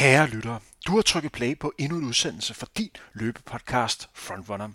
[0.00, 4.68] Kære lyttere, du har trykket play på endnu en udsendelse for din løbepodcast Frontrunner.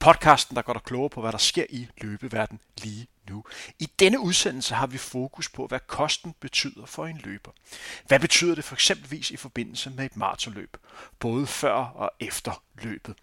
[0.00, 3.44] Podcasten, der går dig klogere på, hvad der sker i løbeverden lige nu.
[3.78, 7.50] I denne udsendelse har vi fokus på, hvad kosten betyder for en løber.
[8.06, 10.76] Hvad betyder det for eksempelvis i forbindelse med et maratonløb,
[11.18, 13.14] både før og efter løbet.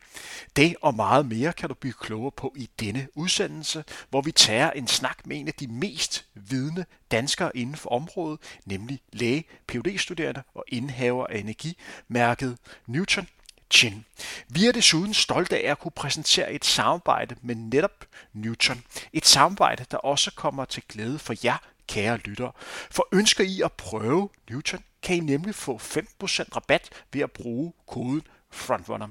[0.55, 4.71] Det og meget mere kan du blive klogere på i denne udsendelse, hvor vi tager
[4.71, 9.97] en snak med en af de mest vidende danskere inden for området, nemlig læge, phd
[9.97, 13.27] studerende og indhaver af energimærket Newton
[13.71, 14.05] Chin.
[14.48, 18.84] Vi er desuden stolte af at kunne præsentere et samarbejde med netop Newton.
[19.13, 21.57] Et samarbejde, der også kommer til glæde for jer,
[21.88, 22.52] kære lyttere.
[22.91, 27.73] For ønsker I at prøve Newton, kan I nemlig få 5% rabat ved at bruge
[27.88, 28.21] koden
[28.52, 29.07] FRONTRUNNER.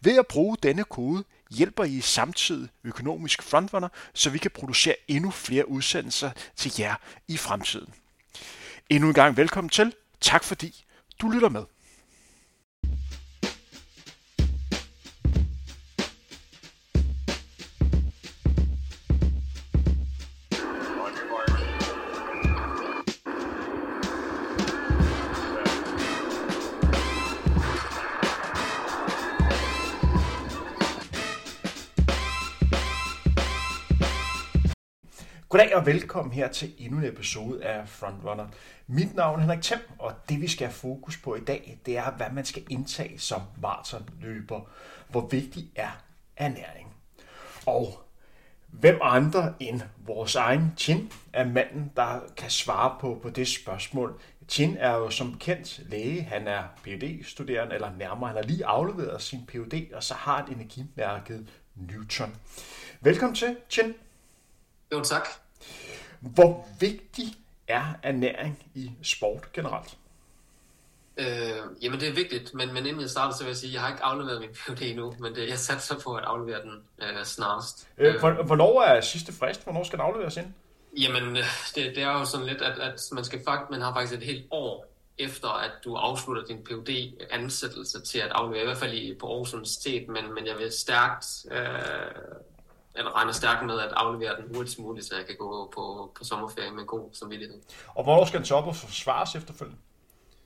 [0.00, 5.30] Ved at bruge denne kode hjælper I samtidig økonomisk frontrunner, så vi kan producere endnu
[5.30, 6.94] flere udsendelser til jer
[7.28, 7.94] i fremtiden.
[8.90, 9.94] Endnu en gang velkommen til.
[10.20, 10.84] Tak fordi
[11.20, 11.64] du lytter med.
[35.52, 38.46] Goddag og velkommen her til endnu en episode af Frontrunner.
[38.86, 41.96] Mit navn er Henrik Thiem, og det vi skal have fokus på i dag, det
[41.96, 44.60] er, hvad man skal indtage som maratonløber.
[45.08, 46.02] Hvor vigtig er
[46.36, 46.94] ernæring?
[47.66, 48.02] Og
[48.68, 54.20] hvem andre end vores egen Chin er manden, der kan svare på, på det spørgsmål.
[54.48, 58.66] Chin er jo som kendt læge, han er phd studerende eller nærmere, han har lige
[58.66, 62.36] afleveret sin Ph.D., og så har et energimærket Newton.
[63.00, 63.94] Velkommen til, Chin.
[64.92, 65.28] Jo, tak.
[66.20, 67.26] Hvor vigtig
[67.68, 69.96] er ernæring i sport generelt?
[71.16, 71.26] Øh,
[71.82, 73.82] jamen det er vigtigt, men, men inden jeg starter, så vil jeg sige, at jeg
[73.82, 76.72] har ikke afleveret min PhD endnu, men det, jeg satser på at aflevere den
[77.02, 77.88] øh, snarest.
[77.98, 79.64] Øh, hvornår er sidste frist?
[79.64, 80.46] Hvornår skal den afleveres ind?
[81.00, 81.44] Jamen, øh,
[81.74, 84.26] det, det er jo sådan lidt, at, at man, skal fakt, man har faktisk et
[84.26, 84.86] helt år
[85.18, 86.90] efter, at du afslutter din phd
[87.30, 90.72] ansættelse til at aflevere, i hvert fald i, på Aarhus Universitet, men, men jeg vil
[90.72, 91.58] stærkt øh,
[92.96, 96.24] eller regner stærkt med at aflevere den hurtigst muligt, så jeg kan gå på, på
[96.24, 97.60] sommerferie med god samvittighed.
[97.94, 99.80] Og hvornår skal den så op og forsvares efterfølgende?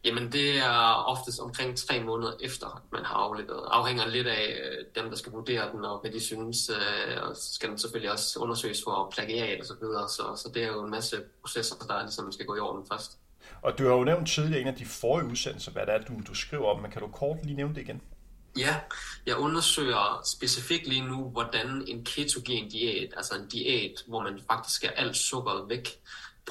[0.04, 3.68] Jamen det er oftest omkring tre måneder efter, at man har afleveret.
[3.70, 6.70] Afhænger lidt af øh, dem, der skal vurdere den, og hvad de synes.
[6.70, 10.08] Øh, og så skal den selvfølgelig også undersøges for plagiat og så videre.
[10.08, 13.18] Så, så det er jo en masse processer, der ligesom skal gå i orden først.
[13.62, 16.12] Og du har jo nævnt tidligere en af de forrige udsendelser, hvad det er, du,
[16.28, 18.02] du skriver om, men kan du kort lige nævne det igen?
[18.56, 18.80] Ja,
[19.26, 24.76] jeg undersøger specifikt lige nu, hvordan en ketogen diæt, altså en diæt, hvor man faktisk
[24.76, 25.88] skal alt sukkeret væk,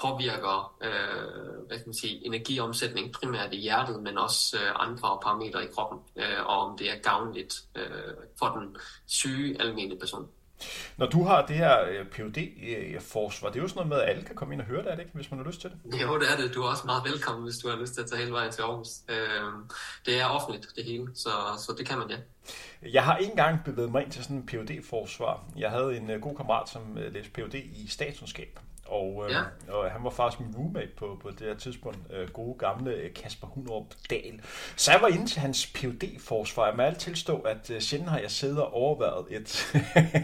[0.01, 5.63] påvirker øh, hvad kan man sige, energiomsætning primært i hjertet, men også øh, andre parametre
[5.63, 8.77] i kroppen, øh, og om det er gavnligt øh, for den
[9.07, 10.27] syge almindelige person.
[10.97, 14.01] Når du har det her øh, phd øh, forsvar det er jo sådan noget med,
[14.01, 15.61] at alle kan komme ind og høre det, er det ikke, hvis man har lyst
[15.61, 16.01] til det?
[16.01, 16.55] Jo, det er det.
[16.55, 18.61] Du er også meget velkommen, hvis du har lyst til at tage hele vejen til
[18.61, 18.87] Aarhus.
[19.09, 19.15] Øh,
[20.05, 22.17] det er offentligt, det hele, så, så det kan man, ja.
[22.93, 26.21] Jeg har ikke engang bevæget mig ind til sådan en phd forsvar Jeg havde en
[26.21, 26.81] god kammerat, som
[27.11, 27.55] læste Ph.D.
[27.55, 28.59] i statskundskab.
[28.85, 29.73] Og, øh, ja.
[29.73, 33.13] og han var faktisk min roommate på, på det her tidspunkt, øh, gode gamle øh,
[33.13, 34.41] Kasper Hunderup Dahl.
[34.75, 38.09] Så jeg var inde til hans phd forsvar Jeg må alt tilstå, at øh, sjældent
[38.09, 39.75] har jeg siddet og overvejet et,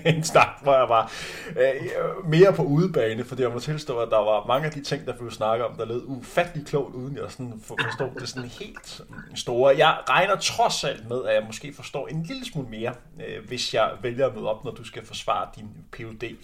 [0.15, 1.11] en snak, hvor jeg var
[1.49, 5.05] øh, mere på udebane, fordi jeg må tilstå, at der var mange af de ting,
[5.05, 9.01] der blev snakket om, der lød ufattelig klogt, uden jeg sådan forstod det sådan helt
[9.35, 9.77] store.
[9.77, 12.93] Jeg regner trods alt med, at jeg måske forstår en lille smule mere,
[13.27, 16.35] øh, hvis jeg vælger at møde op, når du skal forsvare din Ph.D.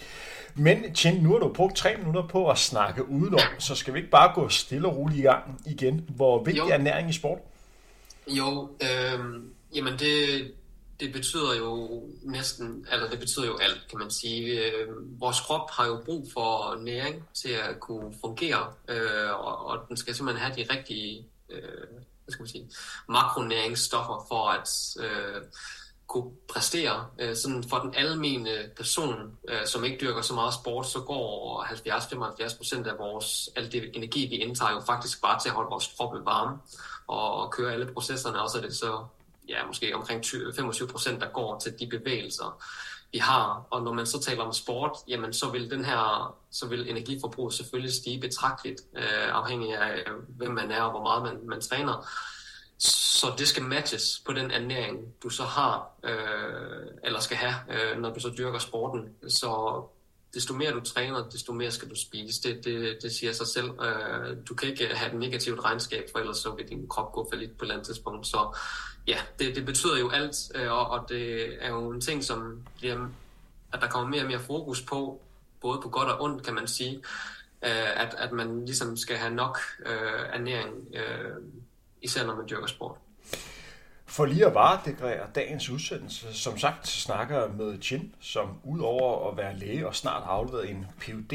[0.54, 3.98] Men Chin, nu har du brugt tre minutter på at snakke udenom, så skal vi
[3.98, 6.08] ikke bare gå stille og roligt i gang igen?
[6.08, 6.68] Hvor vigtig jo.
[6.68, 7.38] er næring i sport?
[8.26, 9.20] Jo, øh,
[9.74, 10.52] jamen det,
[11.00, 14.64] det betyder jo næsten, eller det betyder jo alt, kan man sige.
[14.64, 14.88] Øh,
[15.20, 19.96] vores krop har jo brug for næring til at kunne fungere, øh, og, og den
[19.96, 21.88] skal simpelthen have de rigtige øh,
[22.24, 22.70] hvad skal man sige,
[23.08, 24.68] makronæringsstoffer for at
[25.04, 25.42] øh,
[26.08, 27.06] kunne præstere.
[27.18, 31.64] Øh, sådan for den almene person, øh, som ikke dyrker så meget sport, så går
[31.64, 35.94] 70-75% af vores, al det energi, vi indtager, jo faktisk bare til at holde vores
[35.96, 36.58] kroppe varme
[37.06, 38.40] og, og køre alle processerne.
[38.42, 39.04] Og så er det så
[39.48, 42.62] ja, måske omkring 20, 25%, der går til de bevægelser,
[43.12, 43.66] vi har.
[43.70, 47.54] Og når man så taler om sport, jamen så vil den her, så vil energiforbruget
[47.54, 51.60] selvfølgelig stige betragteligt, øh, afhængig af øh, hvem man er og hvor meget man, man
[51.60, 52.08] træner.
[52.78, 58.00] Så det skal matches på den ernæring, du så har, øh, eller skal have, øh,
[58.00, 59.08] når du så dyrker sporten.
[59.28, 59.82] Så
[60.34, 62.42] desto mere du træner, desto mere skal du spise.
[62.42, 63.70] Det, det, det siger sig selv.
[63.80, 67.28] Øh, du kan ikke have et negativt regnskab, for ellers så vil din krop gå
[67.32, 68.26] for lidt på et eller andet tidspunkt.
[68.26, 68.56] Så
[69.06, 72.62] ja, det, det betyder jo alt, øh, og, og det er jo en ting, som
[72.78, 73.08] bliver,
[73.72, 75.20] at der kommer mere og mere fokus på,
[75.60, 76.96] både på godt og ondt, kan man sige,
[77.64, 81.36] øh, at, at man ligesom skal have nok øh, ernæring, øh,
[82.02, 82.96] især når man dyrker sport.
[84.06, 89.56] For lige at varedegrere dagens udsendelse, som sagt snakker med Chin, som udover at være
[89.56, 91.32] læge og snart har afleveret en PhD,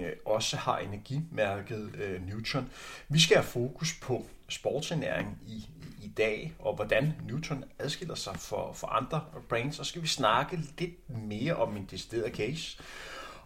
[0.00, 2.70] øh, også har energimærket øh, Newton.
[3.08, 5.68] Vi skal have fokus på sportsernæring i,
[6.02, 10.08] i dag, og hvordan Newton adskiller sig for, for andre brands, og så skal vi
[10.08, 12.78] snakke lidt mere om en decideret case.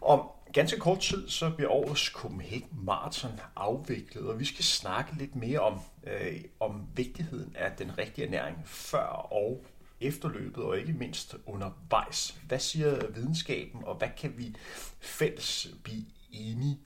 [0.01, 0.21] Om
[0.55, 5.59] ganske kort tid, så bliver årets Copenhagen Marathon afviklet, og vi skal snakke lidt mere
[5.59, 9.65] om, øh, om vigtigheden af den rigtige ernæring før og
[10.01, 12.41] efter løbet, og ikke mindst undervejs.
[12.47, 14.57] Hvad siger videnskaben, og hvad kan vi
[15.01, 16.79] fælles blive enige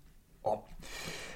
[0.45, 0.59] om?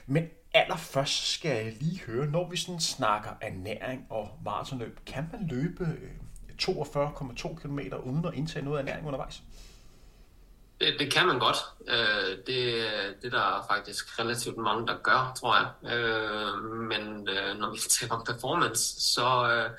[0.06, 0.25] Men
[0.55, 5.84] allerførst skal jeg lige høre, når vi sådan snakker ernæring og maratonløb, kan man løbe
[5.84, 6.11] øh,
[6.62, 9.43] 42,2 km uden at indtage noget ernæring undervejs?
[10.82, 11.56] Det, det kan man godt.
[11.88, 12.87] Øh, det,
[13.23, 15.93] det der er faktisk relativt mange, der gør, tror jeg.
[15.94, 19.70] Øh, men øh, når vi taler om performance, så, øh,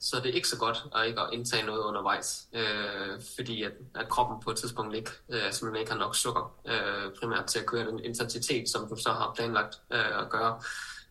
[0.00, 2.48] så er det ikke så godt at ikke at indtage noget undervejs.
[2.52, 6.54] Øh, fordi at, at kroppen på et tidspunkt ikke, øh, simpelthen ikke har nok sukker,
[6.68, 10.60] øh, primært til at køre den intensitet, som du så har planlagt øh, at gøre.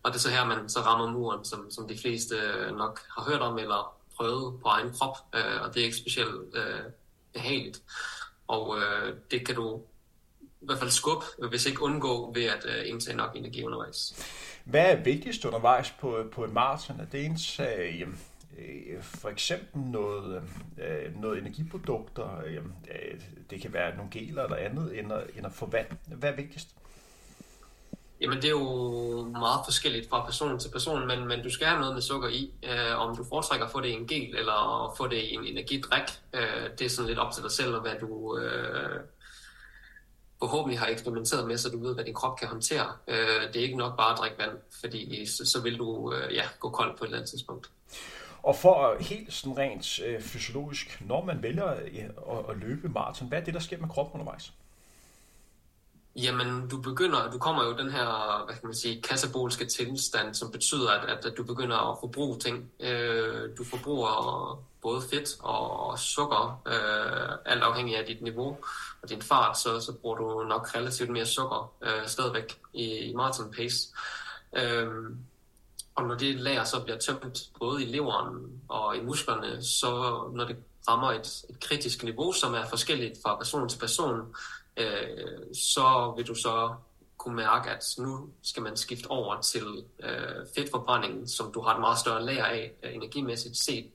[0.03, 2.99] Og det er så her, man så rammer muren, som, som de fleste øh, nok
[3.17, 6.83] har hørt om eller prøvet på egen krop, øh, og det er ikke specielt øh,
[7.33, 7.81] behageligt.
[8.47, 9.81] Og øh, det kan du
[10.61, 14.25] i hvert fald skubbe, hvis ikke undgå ved at øh, indtage nok energi undervejs.
[14.63, 16.99] Hvad er vigtigst undervejs på, øh, på et maraton?
[16.99, 18.07] Er det ens øh,
[19.01, 20.43] for eksempel noget,
[20.77, 22.41] øh, øh noget energiprodukter?
[22.45, 25.87] Øh, øh, det kan være nogle geler eller andet, end at, end at få vand.
[26.07, 26.75] Hvad er vigtigst?
[28.21, 31.79] Jamen det er jo meget forskelligt fra person til person, men, men du skal have
[31.79, 32.51] noget med sukker i.
[32.63, 35.33] Øh, om du foretrækker at få det i en gel eller at få det i
[35.33, 36.03] en energidrik,
[36.33, 38.99] øh, det er sådan lidt op til dig selv, og hvad du øh,
[40.39, 42.87] forhåbentlig har eksperimenteret med, så du ved, hvad din krop kan håndtere.
[43.07, 43.17] Øh,
[43.53, 46.43] det er ikke nok bare at drikke vand, fordi så, så vil du øh, ja,
[46.59, 47.69] gå kold på et eller andet tidspunkt.
[48.43, 53.27] Og for helt sådan rent øh, fysiologisk, når man vælger øh, at, at løbe maraton,
[53.27, 54.53] hvad er det, der sker med kroppen undervejs?
[56.17, 58.05] Jamen, du begynder, du kommer jo den her,
[58.45, 62.71] hvad kan man sige, kassabolske tilstand, som betyder, at, at du begynder at forbruge ting.
[62.79, 68.57] Øh, du forbruger både fedt og sukker, øh, alt afhængig af dit niveau
[69.01, 73.13] og din fart, så, så bruger du nok relativt mere sukker øh, stadigvæk i, i
[73.13, 73.87] marathon pace.
[74.57, 74.87] Øh,
[75.95, 80.45] og når det lager så bliver tømt både i leveren og i musklerne, så når
[80.45, 84.35] det rammer et, et kritisk niveau, som er forskelligt fra person til person,
[84.77, 86.75] øh, så vil du så
[87.17, 91.79] kunne mærke, at nu skal man skifte over til øh, fedtforbrændingen, som du har et
[91.79, 93.91] meget større lager af øh, energimæssigt set.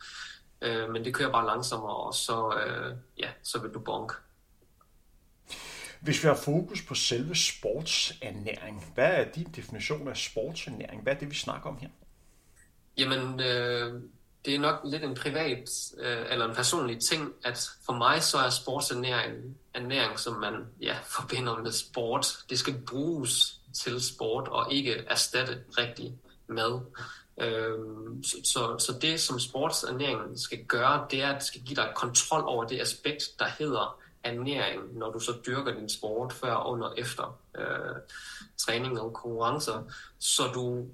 [0.62, 4.12] Øh, men det kører bare langsommere, og så, øh, ja, så vil du bonk.
[6.00, 11.02] Hvis vi har fokus på selve sportsernæring, hvad er din definition af sportsernæring?
[11.02, 11.88] Hvad er det, vi snakker om her?
[12.98, 14.02] Jamen, øh,
[14.44, 18.38] det er nok lidt en privat øh, eller en personlig ting, at for mig så
[18.38, 22.38] er sportsernæring ernæring, som man ja, forbinder med sport.
[22.50, 26.14] Det skal bruges til sport og ikke erstatte rigtig
[26.46, 26.80] mad.
[27.40, 27.78] Øh,
[28.22, 31.92] så, så, så det, som sportsernæringen skal gøre, det er, at det skal give dig
[31.94, 36.86] kontrol over det aspekt, der hedder ernæring, når du så dyrker din sport før, under
[36.86, 37.96] og efter øh,
[38.56, 39.82] træning og konkurrencer,
[40.18, 40.86] så du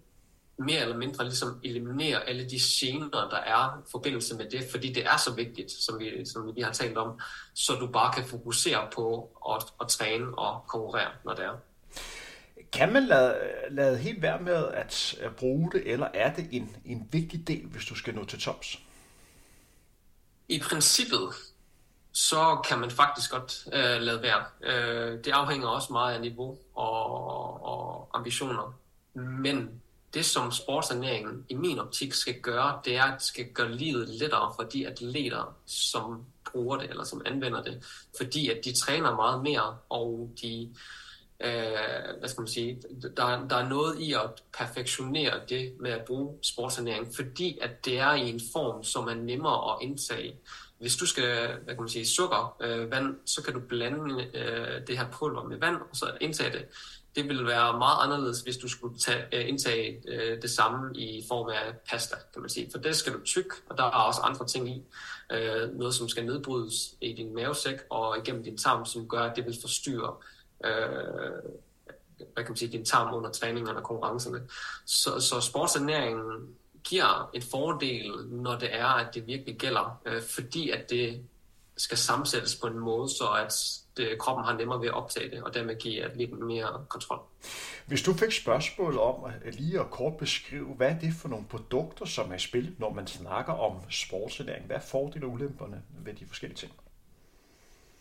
[0.59, 4.93] mere eller mindre ligesom eliminere alle de gener, der er i forbindelse med det, fordi
[4.93, 7.21] det er så vigtigt, som vi, som vi har talt om,
[7.55, 11.57] så du bare kan fokusere på at, at træne og konkurrere, når det er.
[12.73, 13.37] Kan man lade,
[13.71, 17.67] lade helt være med at, at bruge det, eller er det en, en vigtig del,
[17.67, 18.79] hvis du skal nå til tops?
[20.49, 21.35] I princippet,
[22.13, 24.45] så kan man faktisk godt øh, lade være.
[24.63, 28.79] Øh, det afhænger også meget af niveau og, og ambitioner.
[29.15, 29.81] Men
[30.15, 34.09] det, som sportsernæringen i min optik skal gøre, det er, at det skal gøre livet
[34.09, 37.83] lettere for de atleter, som bruger det, eller som anvender det.
[38.17, 40.75] Fordi at de træner meget mere, og de,
[41.41, 42.83] øh, hvad skal man sige,
[43.17, 47.99] der, der er noget i at perfektionere det med at bruge sportsernæring, fordi at det
[47.99, 50.37] er i en form, som er nemmere at indtage.
[50.79, 54.87] Hvis du skal, hvad kan man sige, sukker, øh, vand, så kan du blande øh,
[54.87, 56.67] det her pulver med vand, og så indtage det
[57.17, 61.25] det ville være meget anderledes, hvis du skulle tage, øh, indtage øh, det samme i
[61.29, 62.71] form af pasta, kan man sige.
[62.71, 64.83] For det skal du tykke, og der er også andre ting i.
[65.33, 69.37] Øh, noget, som skal nedbrydes i din mavesæk og igennem din tarm, som gør, at
[69.37, 70.15] det vil forstyrre
[70.65, 71.53] øh,
[72.35, 74.41] hvad kan man sige, din tarm under træningerne og konkurrencerne.
[74.87, 80.71] Så, så sportsernæringen giver en fordel, når det er, at det virkelig gælder, øh, fordi
[80.71, 81.23] at det
[81.79, 83.55] skal sammensættes på en måde, så at
[83.97, 87.21] det, kroppen har nemmere ved at optage det, og dermed give atleten mere kontrol.
[87.87, 91.45] Hvis du fik spørgsmål om at lige at kort beskrive, hvad er det for nogle
[91.51, 94.67] produkter, som er i spil, når man snakker om sportsernæring?
[94.67, 96.73] Hvad er fordele og ulemperne ved de forskellige ting?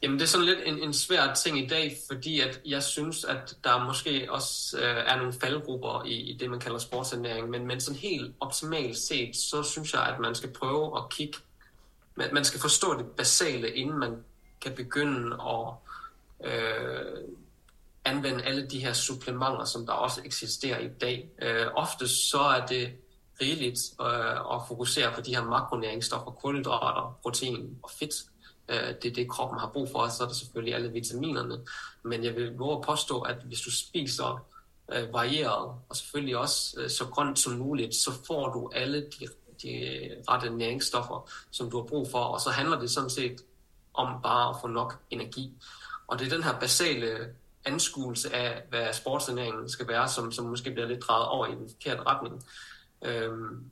[0.01, 3.24] Jamen det er sådan lidt en, en svær ting i dag, fordi at jeg synes,
[3.24, 7.67] at der måske også øh, er nogle faldgrupper i, i det, man kalder sportsernæring, men,
[7.67, 11.38] men sådan helt optimalt set, så synes jeg, at man skal prøve at kigge,
[12.18, 14.24] man, man skal forstå det basale, inden man
[14.62, 15.74] kan begynde at
[16.52, 17.24] øh,
[18.06, 21.30] anvende alle de her supplementer, som der også eksisterer i dag.
[21.42, 22.94] Øh, ofte så er det
[23.42, 28.14] rigeligt øh, at fokusere på de her makronæringsstoffer, kulhydrater, protein og fedt,
[28.70, 31.60] Øh, det er det, kroppen har brug for, og så er der selvfølgelig alle vitaminerne.
[32.04, 34.46] Men jeg vil våge at påstå, at hvis du spiser
[34.92, 39.28] øh, varieret, og selvfølgelig også øh, så grønt som muligt, så får du alle de,
[39.64, 43.42] de rette næringsstoffer, som du har brug for, og så handler det sådan set
[43.94, 45.54] om bare at få nok energi.
[46.08, 47.34] Og det er den her basale
[47.66, 51.70] anskuelse af, hvad sportsernæringen skal være, som, som måske bliver lidt drejet over i den
[51.70, 52.44] forkerte retning.
[53.06, 53.72] Øhm,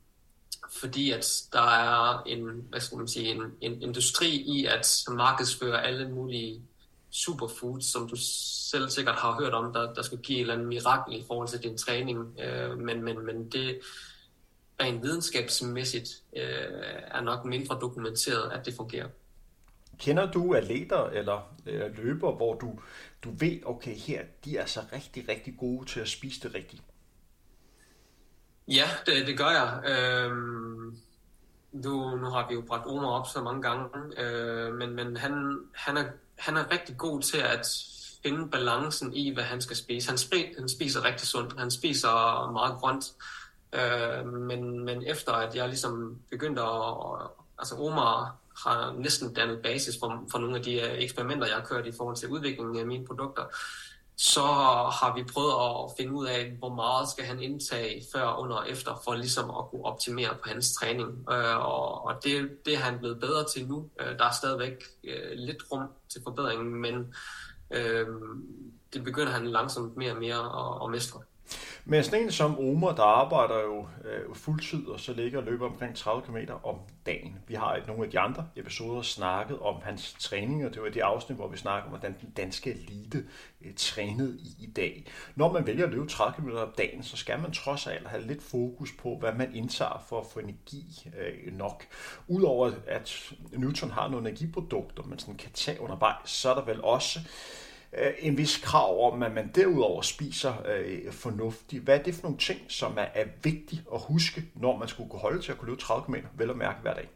[0.71, 5.83] fordi at der er en, hvad skal man sige, en, en industri i at markedsføre
[5.83, 6.61] alle mulige
[7.11, 8.15] superfoods, som du
[8.71, 11.47] selv sikkert har hørt om, der, der skal give et eller andet mirakel i forhold
[11.47, 12.39] til din træning.
[12.39, 13.79] Øh, men, men, men det
[14.81, 16.43] rent videnskabsmæssigt øh,
[17.07, 19.07] er nok mindre dokumenteret, at det fungerer.
[19.99, 22.79] Kender du atleter eller, eller løber, hvor du,
[23.23, 26.83] du ved, okay, her de er så rigtig, rigtig gode til at spise det rigtigt?
[28.67, 29.83] Ja, det, det gør jeg.
[29.89, 30.97] Øhm,
[31.71, 35.59] nu, nu har vi jo bragt Omar op så mange gange, øh, men, men han,
[35.73, 36.05] han, er,
[36.37, 37.67] han er rigtig god til at
[38.23, 40.09] finde balancen i, hvad han skal spise.
[40.09, 45.31] Han, spi, han spiser rigtig sundt, han spiser meget grønt, øh, Øh, men, men efter
[45.31, 46.93] at jeg ligesom begyndte at...
[47.57, 51.65] Altså Omar har næsten dannet basis for, for nogle af de øh, eksperimenter, jeg har
[51.65, 53.43] kørt i forhold til udviklingen af mine produkter
[54.17, 54.41] så
[54.99, 58.69] har vi prøvet at finde ud af, hvor meget skal han indtage før, under og
[58.69, 61.09] efter, for ligesom at kunne optimere på hans træning.
[61.31, 61.57] Øh,
[62.05, 63.89] og det, det er han blevet bedre til nu.
[63.97, 64.83] Der er stadigvæk
[65.35, 67.13] lidt rum til forbedring, men
[68.93, 71.21] det begynder han langsomt mere og mere at, at mestre.
[71.87, 75.65] Men sådan en som Omer, der arbejder jo øh, fuldtid, og så ligger og løber
[75.65, 76.75] omkring 30 km om
[77.05, 77.39] dagen.
[77.47, 80.89] Vi har i nogle af de andre episoder snakket om hans træning, og det var
[80.89, 83.25] det afsnit, hvor vi snakker om, hvordan den danske elite
[83.61, 85.05] øh, trænede i, i dag.
[85.35, 88.23] Når man vælger at løbe 30 km om dagen, så skal man trods alt have
[88.23, 91.83] lidt fokus på, hvad man indtager for at få energi øh, nok.
[92.27, 96.83] Udover at Newton har nogle energiprodukter, man sådan kan tage undervejs, så er der vel
[96.83, 97.64] også Øh,
[97.97, 101.83] Øh, en vis krav om, at man derudover spiser øh, fornuftigt.
[101.83, 105.09] Hvad er det for nogle ting, som er, er vigtigt at huske, når man skulle
[105.09, 107.09] kunne holde til at kunne løbe 30 km, vel at mærke hver dag?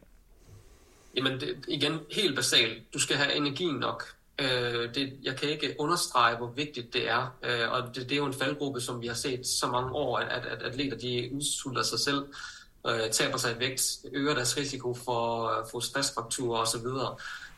[1.16, 2.94] Jamen det, igen, helt basalt.
[2.94, 4.16] Du skal have energi nok.
[4.42, 7.38] Øh, det, jeg kan ikke understrege, hvor vigtigt det er.
[7.44, 10.18] Øh, og det, det er jo en faldgruppe, som vi har set så mange år,
[10.18, 12.26] at, at, at atleter de udsulter sig selv,
[12.88, 13.82] øh, taber sig i vægt,
[14.14, 16.88] øger deres risiko for at få stressfrakturer osv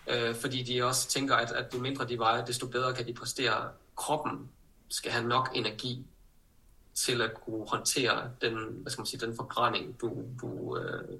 [0.07, 3.13] øh, fordi de også tænker, at, at jo mindre de vejer, desto bedre kan de
[3.13, 3.69] præstere.
[3.95, 4.49] Kroppen
[4.89, 6.05] skal have nok energi
[6.93, 11.17] til at kunne håndtere den, hvad skal man sige, den forbrænding, du, du, øh,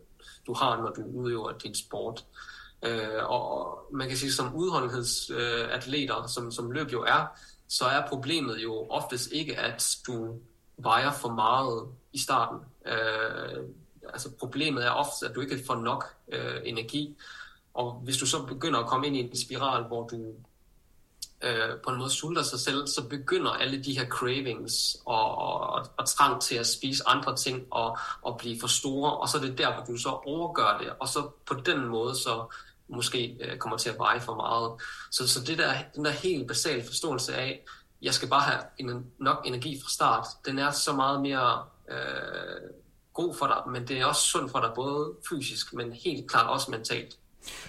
[0.47, 2.25] du har, når du udøver din sport.
[2.83, 7.25] Øh, og man kan sige, som udholdenhedsatleter, øh, som, som løb jo er,
[7.67, 10.39] så er problemet jo oftest ikke, at du
[10.77, 12.59] vejer for meget i starten.
[12.85, 13.63] Øh,
[14.13, 17.17] altså problemet er ofte, at du ikke får nok øh, energi.
[17.73, 20.33] Og hvis du så begynder at komme ind i en spiral, hvor du
[21.43, 25.87] øh, på en måde sulter sig selv, så begynder alle de her cravings og, og,
[25.97, 29.41] og trang til at spise andre ting og, og blive for store, og så er
[29.41, 32.45] det der, hvor du så overgør det, og så på den måde så
[32.87, 34.71] måske øh, kommer til at veje for meget.
[35.11, 37.65] Så, så det der, den der helt basale forståelse af,
[38.01, 42.69] jeg skal bare have en, nok energi fra start, den er så meget mere øh,
[43.13, 46.49] god for dig, men det er også sundt for dig, både fysisk, men helt klart
[46.49, 47.17] også mentalt.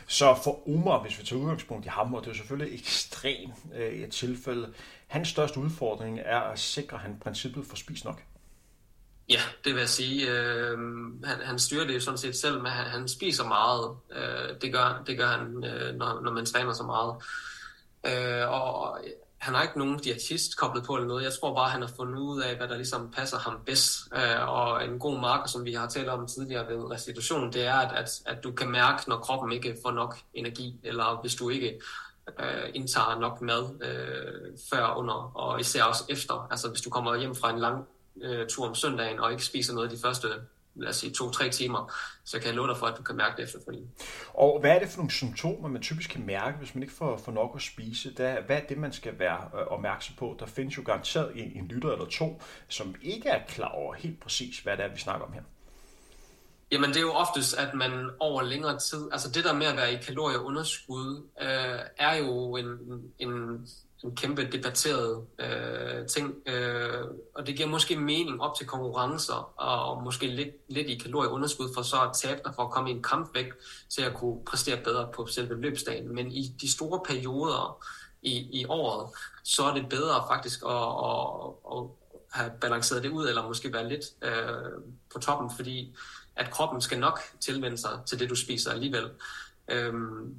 [0.06, 3.92] Så for Omar, hvis vi tager udgangspunkt i ham, og det er selvfølgelig ekstremt øh,
[3.92, 4.72] et tilfælde,
[5.06, 8.22] hans største udfordring er at sikre, at han princippet får spist nok.
[9.28, 10.30] Ja, det vil jeg sige.
[10.30, 10.78] Øh,
[11.24, 13.96] han, han styrer det jo sådan set selv, men han, han spiser meget.
[14.12, 17.14] Øh, det, gør, det gør han, øh, når, når man træner så meget.
[18.06, 18.98] Øh, og
[19.42, 21.24] han har ikke nogen diætist koblet på eller noget.
[21.24, 24.08] Jeg tror bare, han har fundet ud af, hvad der ligesom passer ham bedst.
[24.14, 27.74] Øh, og en god marker, som vi har talt om tidligere ved restitution, det er,
[27.74, 31.48] at, at, at du kan mærke, når kroppen ikke får nok energi, eller hvis du
[31.48, 31.80] ikke
[32.40, 36.46] øh, indtager nok mad øh, før, under og især også efter.
[36.50, 37.86] Altså hvis du kommer hjem fra en lang
[38.22, 40.28] øh, tur om søndagen og ikke spiser noget de første
[40.74, 41.92] lad os sige, to-tre timer,
[42.24, 43.88] så kan jeg love dig for, at du kan mærke det efterfølgende.
[44.34, 47.16] Og hvad er det for nogle symptomer, man typisk kan mærke, hvis man ikke får,
[47.16, 48.14] får nok at spise?
[48.14, 50.36] Der, hvad er det, man skal være øh, opmærksom på?
[50.38, 54.20] Der findes jo garanteret en, en lytter eller to, som ikke er klar over helt
[54.20, 55.42] præcis, hvad det er, vi snakker om her.
[56.72, 59.76] Jamen det er jo oftest, at man over længere tid, altså det der med at
[59.76, 62.66] være i kalorieunderskud, øh, er jo en,
[63.18, 63.66] en
[64.04, 67.04] en kæmpe debatteret øh, ting, øh,
[67.34, 71.82] og det giver måske mening op til konkurrencer, og måske lidt, lidt i kalorieunderskud for
[71.82, 73.56] så at tabe dig for at komme i en kampvægt,
[73.88, 76.14] så jeg kunne præstere bedre på selve løbsdagen.
[76.14, 77.84] Men i de store perioder
[78.22, 79.08] i, i året,
[79.44, 81.84] så er det bedre faktisk at, at, at
[82.30, 84.82] have balanceret det ud, eller måske være lidt øh,
[85.12, 85.96] på toppen, fordi
[86.36, 89.10] at kroppen skal nok tilvende sig til det, du spiser alligevel.
[89.68, 90.34] Øhm,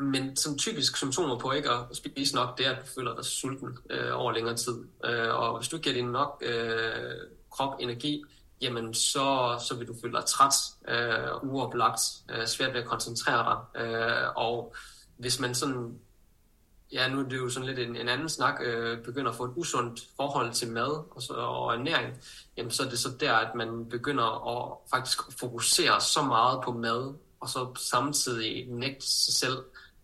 [0.00, 3.24] men som typisk symptomer på ikke at spise nok, det er, at du føler dig
[3.24, 4.84] sulten øh, over længere tid.
[5.04, 7.14] Øh, og hvis du ikke giver din nok øh,
[7.50, 8.24] krop energi,
[8.60, 10.54] jamen så, så vil du føle dig træt,
[10.88, 13.82] øh, uoplagt, øh, svært ved at koncentrere dig.
[13.82, 14.74] Øh, og
[15.16, 15.98] hvis man sådan,
[16.92, 19.44] ja nu er det jo sådan lidt en, en anden snak, øh, begynder at få
[19.44, 22.16] et usundt forhold til mad og, så, og ernæring,
[22.56, 26.72] jamen så er det så der, at man begynder at faktisk fokusere så meget på
[26.72, 29.58] mad, og så samtidig nægte sig selv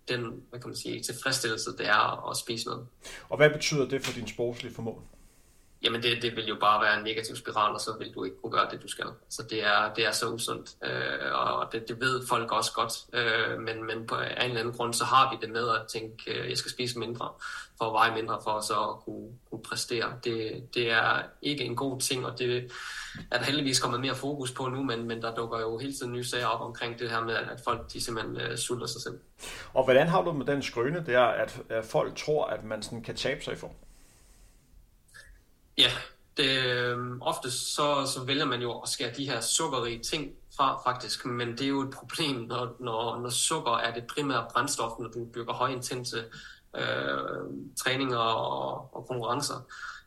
[0.08, 0.20] den
[0.50, 2.86] hvad kan man sige, tilfredsstillelse, det er at spise noget.
[3.28, 5.02] Og hvad betyder det for din sportslige formål?
[5.86, 8.36] Jamen det, det vil jo bare være en negativ spiral, og så vil du ikke
[8.42, 9.06] kunne gøre det, du skal.
[9.28, 12.92] Så det er, det er så usundt, øh, og det, det ved folk også godt.
[13.12, 16.32] Øh, men, men på en eller anden grund, så har vi det med at tænke,
[16.34, 17.28] øh, jeg skal spise mindre,
[17.78, 20.12] for at veje mindre, for så at kunne, kunne præstere.
[20.24, 22.72] Det, det er ikke en god ting, og det
[23.30, 26.12] er der heldigvis kommet mere fokus på nu, men, men der dukker jo hele tiden
[26.12, 29.18] nye sager op omkring det her med, at folk de simpelthen øh, sulter sig selv.
[29.74, 33.02] Og hvordan har du med den skrøne der, at, at folk tror, at man sådan
[33.02, 33.85] kan tabe sig i form?
[35.78, 35.90] Ja,
[36.36, 40.90] det, øh, ofte så, så vælger man jo at skære de her sukkerrige ting fra
[40.90, 44.92] faktisk, men det er jo et problem, når, når, når sukker er det primære brændstof,
[44.98, 46.24] når du bygger højintense
[46.76, 46.84] øh,
[47.76, 49.54] træninger og, og konkurrencer.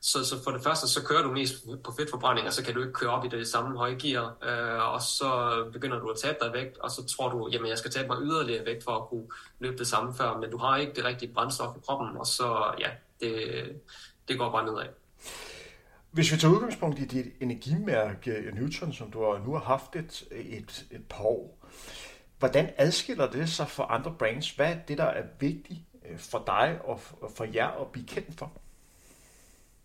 [0.01, 1.53] Så, så for det første, så kører du mest
[1.84, 4.93] på fedtforbrænding, og så kan du ikke køre op i det samme høje gear, øh,
[4.93, 7.91] og så begynder du at tabe dig vægt, og så tror du, jamen jeg skal
[7.91, 9.27] tabe mig yderligere vægt for at kunne
[9.60, 12.73] løbe det samme før, men du har ikke det rigtige brændstof i kroppen, og så
[12.79, 13.34] ja, det,
[14.27, 14.88] det går bare nedad.
[16.12, 20.86] Hvis vi tager udgangspunkt i dit energimærke Newton, som du nu har haft et, et,
[20.91, 21.67] et par år,
[22.39, 24.52] hvordan adskiller det sig fra andre brands?
[24.52, 27.02] Hvad er det, der er vigtigt øh, for dig og
[27.36, 28.52] for jer at blive kendt for?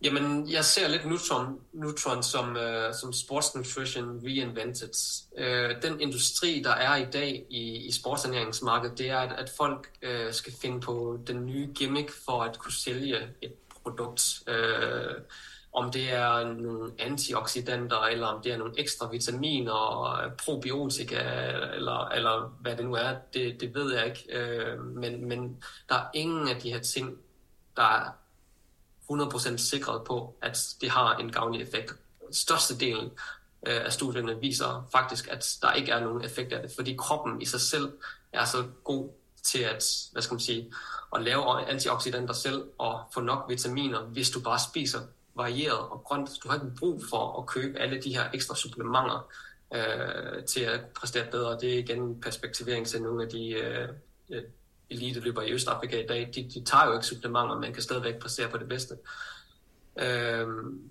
[0.03, 4.89] Jamen, jeg ser lidt Nutron, Nutron som, uh, som sports nutrition reinvented.
[5.37, 9.91] Uh, den industri, der er i dag i, i sportsernæringsmarkedet, det er, at, at folk
[10.03, 14.39] uh, skal finde på den nye gimmick for at kunne sælge et produkt.
[14.47, 15.21] Uh,
[15.75, 21.19] om det er nogle antioxidanter, eller om det er nogle ekstra vitaminer, probiotika,
[21.73, 24.25] eller, eller hvad det nu er, det, det ved jeg ikke.
[24.29, 27.17] Øh, men, men der er ingen af de her ting,
[27.75, 28.11] der er
[29.11, 31.95] 100% sikret på, at det har en gavnlig effekt.
[32.31, 33.11] Størstedelen
[33.67, 37.41] øh, af studierne viser faktisk, at der ikke er nogen effekt af det, fordi kroppen
[37.41, 37.93] i sig selv
[38.33, 39.09] er så god
[39.43, 40.73] til at, hvad skal man sige,
[41.15, 44.99] at lave antioxidanter selv og få nok vitaminer, hvis du bare spiser
[45.35, 46.29] varieret og grønt.
[46.43, 49.29] Du har ikke brug for at købe alle de her ekstra supplementer
[49.75, 51.57] øh, til at præstere bedre.
[51.61, 53.89] Det er igen perspektivering til nogle af de øh,
[54.29, 54.43] øh
[54.89, 56.31] elite-løber i Østafrika i dag.
[56.35, 58.97] De, de tager jo ikke supplementer, men kan stadigvæk præstere på det bedste.
[59.99, 60.47] Øh,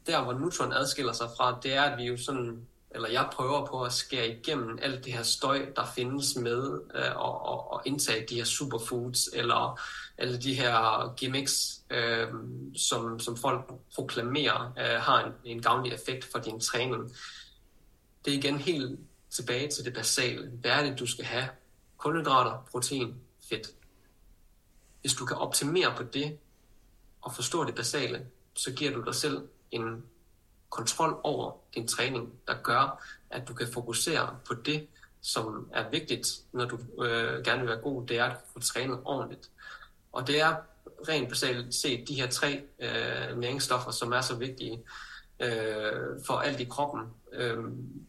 [0.07, 3.67] der, hvor Nutron adskiller sig fra, det er, at vi jo sådan eller jeg prøver
[3.67, 7.81] på at skære igennem alt det her støj, der findes med øh, at, at, at
[7.85, 9.81] indtage de her superfoods, eller
[10.19, 12.29] alle de her gimmicks, øh,
[12.77, 17.17] som, som folk proklamerer, øh, har en, en gavnlig effekt for din træning.
[18.25, 19.01] Det er igen helt
[19.31, 20.51] tilbage til det basale.
[20.51, 21.49] Hvad er det, du skal have?
[21.97, 23.15] Kulhydrater, protein,
[23.49, 23.69] fedt.
[25.01, 26.39] Hvis du kan optimere på det,
[27.23, 30.05] og forstå det basale, så giver du dig selv en
[30.71, 34.87] kontrol over din træning, der gør, at du kan fokusere på det,
[35.21, 39.01] som er vigtigt, når du øh, gerne vil være god, det er at få trænet
[39.05, 39.51] ordentligt.
[40.15, 40.57] Og det er
[41.09, 44.83] rent basalt set de her tre øh, næringsstoffer, som er så vigtige
[45.43, 47.03] øh, for alt i kroppen.
[47.33, 47.59] Øh,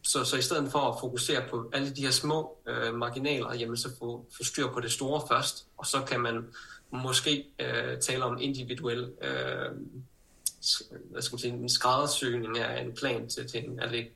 [0.02, 3.76] så, så i stedet for at fokusere på alle de her små øh, marginaler, jamen
[3.76, 6.44] så få, få styr på det store først, og så kan man
[6.90, 9.70] måske øh, tale om individuel øh,
[11.10, 14.08] hvad skal man sige, en skræddersøgning af en plan til, til en atlet.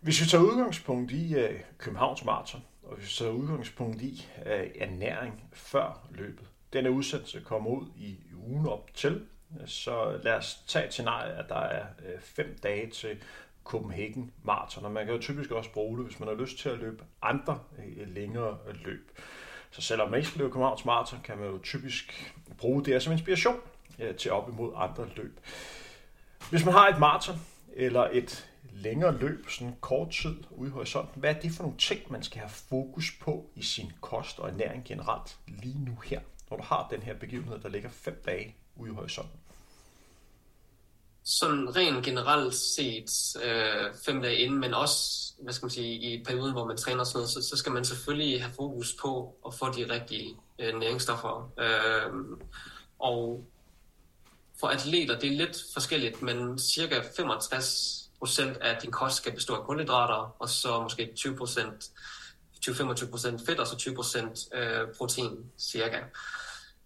[0.00, 4.52] Hvis vi tager udgangspunkt i uh, Københavns Marathon, og hvis vi tager udgangspunkt i uh,
[4.74, 9.26] ernæring før løbet, denne udsendelse kommer ud i ugen op til,
[9.66, 13.16] så lad os tage et scenarie, at der er øh, fem dage til
[13.64, 16.68] Copenhagen Marathon, og man kan jo typisk også bruge det, hvis man har lyst til
[16.68, 19.18] at løbe andre øh, længere løb.
[19.70, 23.12] Så selvom man ikke skal løbe Københavns Marathon, kan man jo typisk bruge det som
[23.12, 23.60] inspiration
[23.98, 25.40] øh, til op imod andre løb.
[26.50, 27.36] Hvis man har et maraton
[27.72, 31.78] eller et længere løb, sådan kort tid ude i horisonten, hvad er det for nogle
[31.78, 36.20] ting, man skal have fokus på i sin kost og ernæring generelt lige nu her,
[36.52, 39.40] når du har den her begivenhed, der ligger fem dage ude i horisonten?
[41.24, 43.10] Sådan rent generelt set
[43.44, 47.04] øh, fem dage inden, men også hvad skal man sige, i perioden, hvor man træner
[47.04, 50.78] sådan noget, så, så skal man selvfølgelig have fokus på at få de rigtige øh,
[50.78, 51.52] næringsstoffer.
[51.58, 52.38] Øh,
[52.98, 53.44] og
[54.60, 59.54] for atleter, det er lidt forskelligt, men cirka 65 procent af din kost skal bestå
[59.54, 61.90] af kulhydrater, og så måske 20 procent
[62.66, 63.76] 20-25% fedt, og så
[64.54, 65.98] 20% øh, protein, cirka.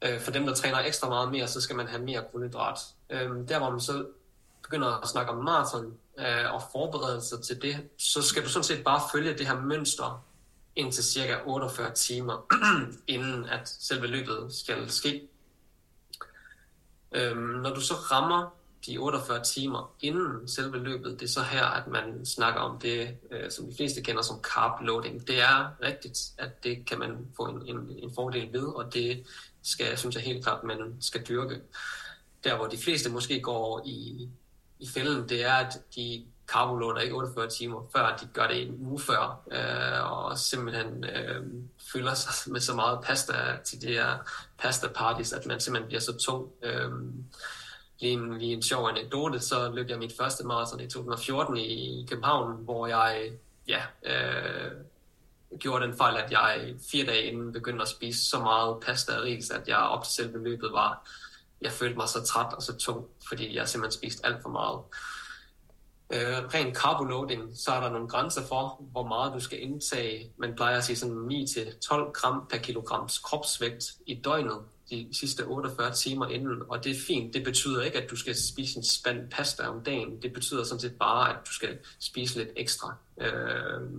[0.03, 2.79] Øh, for dem, der træner ekstra meget mere, så skal man have mere kulhydrat.
[3.11, 4.07] Øh, der, hvor man så
[4.63, 8.65] begynder at snakke om maraton øh, og forberede sig til det, så skal du sådan
[8.65, 10.25] set bare følge det her mønster
[10.77, 12.47] indtil cirka 48 timer,
[13.15, 15.29] inden at selve løbet skal ske.
[17.13, 18.55] Øhm, når du så rammer
[18.87, 23.17] de 48 timer inden selve løbet, det er så her, at man snakker om det,
[23.31, 25.27] øh, som de fleste kender som carb loading.
[25.27, 29.27] Det er rigtigt, at det kan man få en, en, en fordel ved, og det
[29.63, 31.61] skal, synes jeg helt klart, man skal dyrke.
[32.45, 34.29] Der, hvor de fleste måske går i,
[34.79, 38.75] i fælden, det er, at de carboloader ikke 48 timer før, de gør det en
[38.79, 41.45] uge før, øh, og simpelthen øh,
[41.93, 43.33] fylder sig med så meget pasta
[43.65, 44.19] til de her
[44.59, 46.49] pasta parties, at man simpelthen bliver så tung.
[46.63, 46.91] Øh,
[48.01, 52.07] lige, en, lige en sjov anekdote, så løb jeg mit første maraton i 2014 i
[52.11, 53.33] København, hvor jeg
[53.69, 54.71] ja, øh,
[55.59, 59.23] gjorde den fejl, at jeg fire dage inden begyndte at spise så meget pasta og
[59.23, 61.09] ris, at jeg op til selve løbet var,
[61.61, 64.81] jeg følte mig så træt og så tung, fordi jeg simpelthen spiste alt for meget.
[66.11, 70.33] Øh, rent carboloading, så er der nogle grænser for, hvor meget du skal indtage.
[70.37, 74.59] Man plejer at sige sådan 9-12 gram per kilograms kropsvægt i døgnet
[74.91, 77.35] de sidste 48 timer inden, og det er fint.
[77.35, 80.23] Det betyder ikke, at du skal spise en spand pasta om dagen.
[80.23, 82.95] Det betyder sådan set bare, at du skal spise lidt ekstra.
[83.21, 83.91] Øh,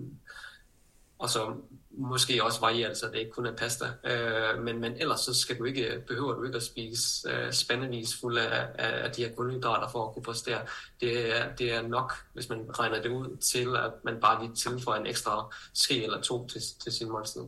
[1.20, 1.54] og så
[1.92, 3.86] måske også variere, altså, så det ikke kun er pasta.
[4.04, 8.16] Øh, men, men ellers så skal du ikke, behøver du ikke at spise øh, spændevis
[8.22, 10.62] fuld af, af, de her kulhydrater for at kunne præstere.
[11.02, 14.56] Det er, det er nok, hvis man regner det ud, til at man bare lige
[14.56, 17.42] tilføjer en ekstra ske eller to til, til sin måltid.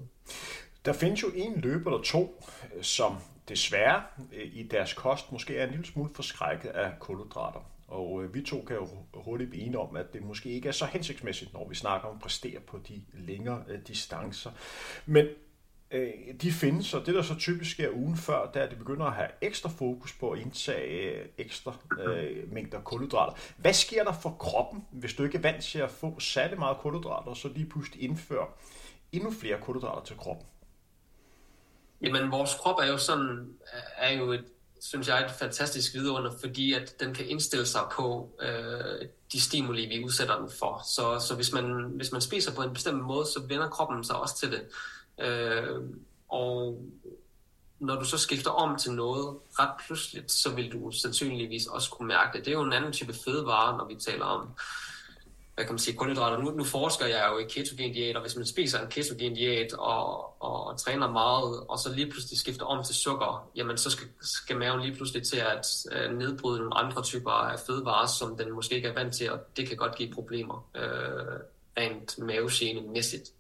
[0.86, 2.44] Der findes jo en løber eller to,
[2.82, 3.18] som
[3.50, 7.60] desværre øh, i deres kost måske er en lille smule forskrækket af kulhydrater.
[7.88, 10.72] Og øh, vi to kan jo hurtigt blive enige om, at det måske ikke er
[10.72, 14.52] så hensigtsmæssigt, når vi snakker om at præstere på de længere øh, distancer.
[15.06, 15.26] Men
[15.92, 18.76] øh, de findes, og det der så typisk sker ugen før, der er, at de
[18.76, 23.34] begynder at have ekstra fokus på at indtage øh, ekstra øh, mængder kulhydrater.
[23.58, 26.78] Hvad sker der for kroppen, hvis du ikke er vant til at få særlig meget
[26.78, 28.46] kulhydrater, og så lige pludselig indfører
[29.12, 30.46] endnu flere kulhydrater til kroppen?
[32.02, 33.50] Jamen, vores krop er jo sådan,
[33.98, 34.46] er jo et,
[34.82, 39.86] synes jeg, et fantastisk vidunder, fordi at den kan indstille sig på øh, de stimuli,
[39.86, 40.82] vi udsætter den for.
[40.96, 44.16] Så, så hvis, man, hvis man spiser på en bestemt måde, så vender kroppen sig
[44.16, 44.62] også til det.
[45.26, 45.82] Øh,
[46.30, 46.84] og
[47.80, 52.08] når du så skifter om til noget ret pludseligt, så vil du sandsynligvis også kunne
[52.08, 52.46] mærke det.
[52.46, 54.48] Det er jo en anden type fødevare, når vi taler om
[55.60, 56.38] hvad kan man sige, kulhydrater.
[56.38, 59.74] Nu, nu forsker jeg jo i ketogen diæt, og hvis man spiser en ketogen diæt
[59.74, 63.90] og, og, og træner meget, og så lige pludselig skifter om til sukker, jamen så
[63.90, 68.38] skal, skal maven lige pludselig til at øh, nedbryde nogle andre typer af fødevarer, som
[68.38, 71.40] den måske ikke er vant til, og det kan godt give problemer øh,
[71.78, 73.32] rent mavescene-mæssigt.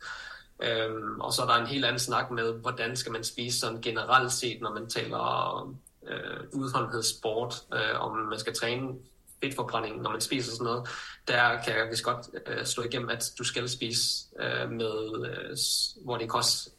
[0.89, 3.81] Um, og så er der en helt anden snak med, hvordan skal man spise sådan
[3.81, 5.77] generelt set, når man taler
[6.07, 8.93] øh, udholdenhedssport, øh, om man skal træne
[9.43, 10.89] fedtforbrænding, når man spiser sådan noget,
[11.27, 15.57] der kan jeg vist godt øh, slå igennem, at du skal spise øh, med, øh,
[16.03, 16.69] hvor det kost,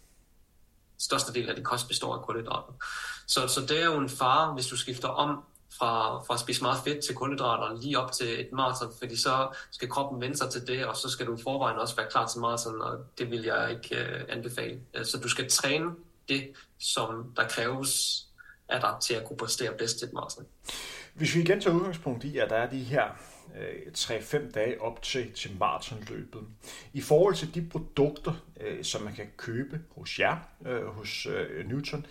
[0.99, 2.73] største del af din kost består af kulhydrater.
[3.27, 5.45] Så, så det er jo en fare, hvis du skifter om
[5.79, 9.49] fra, fra at spise meget fedt til kulhydrater lige op til et maraton, fordi så
[9.71, 12.27] skal kroppen vende sig til det, og så skal du i forvejen også være klar
[12.27, 14.81] til maraton, og det vil jeg ikke øh, anbefale.
[14.95, 15.91] Øh, så du skal træne
[16.29, 18.27] det, som der kræves
[18.69, 20.47] af dig til at kunne præstere bedst til et maraton.
[21.15, 23.05] Hvis vi igen tager udgangspunkt i, at der er de her
[23.59, 26.43] øh, 3-5 dage op til, til maratonløbet.
[26.93, 31.69] I forhold til de produkter, øh, som man kan købe hos jer, øh, hos øh,
[31.69, 32.07] Newton,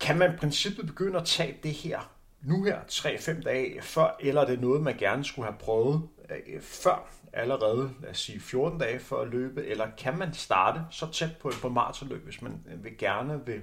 [0.00, 4.40] kan man i princippet begynde at tage det her nu her 3-5 dage før, eller
[4.40, 8.78] er det noget, man gerne skulle have prøvet øh, før, allerede, lad os sige 14
[8.78, 12.64] dage før at løbe, eller kan man starte så tæt på, et maratonløb, hvis man
[12.72, 13.62] øh, vil gerne vil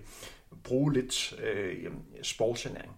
[0.64, 1.92] bruge lidt øh,
[2.22, 2.92] sportsernæring?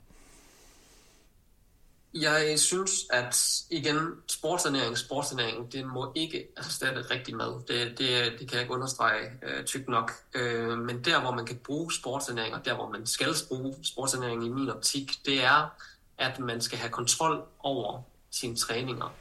[2.21, 3.97] Jeg synes, at igen,
[4.27, 7.61] sportsernæring, sportsernæring, det må ikke erstatte rigtig mad.
[7.67, 10.11] Det, det, det kan jeg ikke understrege øh, tyk nok.
[10.33, 14.45] Øh, men der, hvor man kan bruge sportsernæring, og der, hvor man skal bruge sportsernæring
[14.45, 15.73] i min optik, det er,
[16.17, 18.01] at man skal have kontrol over
[18.31, 19.13] sine træninger.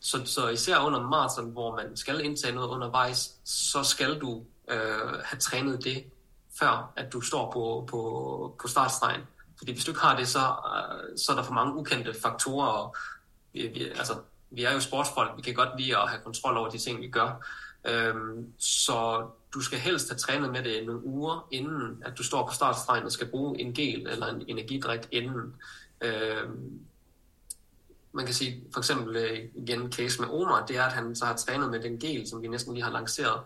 [0.00, 5.18] Så, så især under maraton, hvor man skal indtage noget undervejs, så skal du øh,
[5.24, 6.04] have trænet det,
[6.58, 9.20] før at du står på, på, på startstregen.
[9.64, 12.66] Fordi hvis du ikke har det, så, øh, så er der for mange ukendte faktorer.
[12.66, 12.96] Og
[13.52, 14.14] vi, vi, altså,
[14.50, 17.08] vi er jo sportsfolk, vi kan godt lide at have kontrol over de ting, vi
[17.08, 17.46] gør.
[17.84, 22.46] Øhm, så du skal helst have trænet med det nogle uger, inden at du står
[22.46, 25.54] på startstregen og skal bruge en gel eller en energidrik inden.
[26.00, 26.80] Øhm,
[28.12, 31.24] man kan sige, for eksempel øh, igen case med Omar, det er, at han så
[31.24, 33.40] har trænet med den gel, som vi næsten lige har lanceret,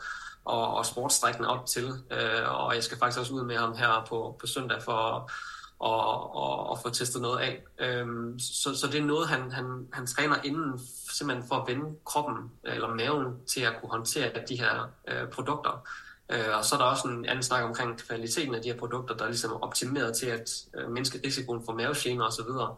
[0.45, 1.87] og, og sportsstrækken op til.
[2.11, 5.31] Øh, og jeg skal faktisk også ud med ham her på, på søndag for
[5.79, 7.63] og, og, og få testet noget af.
[7.79, 10.81] Øhm, så, så det er noget, han, han, han træner inden,
[11.13, 15.29] simpelthen for at vende kroppen øh, eller maven til at kunne håndtere de her øh,
[15.29, 15.87] produkter.
[16.33, 19.17] Øh, og så er der også en anden snak omkring kvaliteten af de her produkter,
[19.17, 22.77] der er ligesom optimeret til at øh, mindske risikoen for mavegener osv.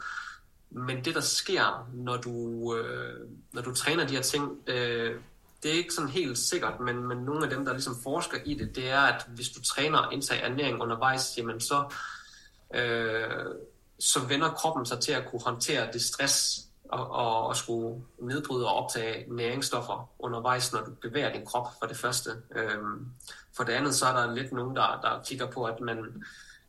[0.70, 5.14] Men det, der sker, når du, øh, når du træner de her ting, øh,
[5.62, 8.54] det er ikke sådan helt sikkert, men, men nogle af dem, der ligesom forsker i
[8.54, 11.94] det, det er, at hvis du træner indtag ernæring undervejs, jamen så
[12.74, 13.46] øh,
[13.98, 18.66] så vender kroppen sig til at kunne håndtere det stress og, og, og skulle nedbryde
[18.68, 22.30] og optage næringsstoffer undervejs, når du bevæger din krop for det første.
[22.56, 22.78] Øh,
[23.56, 26.24] for det andet, så er der lidt nogen, der, der kigger på, at man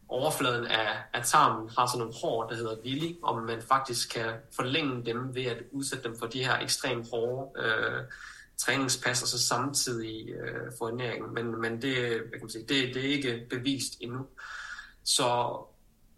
[0.08, 4.34] overfladen af, af tarmen har sådan nogle hår, der hedder villi, og man faktisk kan
[4.56, 8.04] forlænge dem ved at udsætte dem for de her ekstremt hårde øh,
[8.58, 11.34] træningspas, og så samtidig øh, få ernæring.
[11.34, 11.94] Men, men det,
[12.32, 14.26] kan man sige, det, det er ikke bevist endnu.
[15.04, 15.58] Så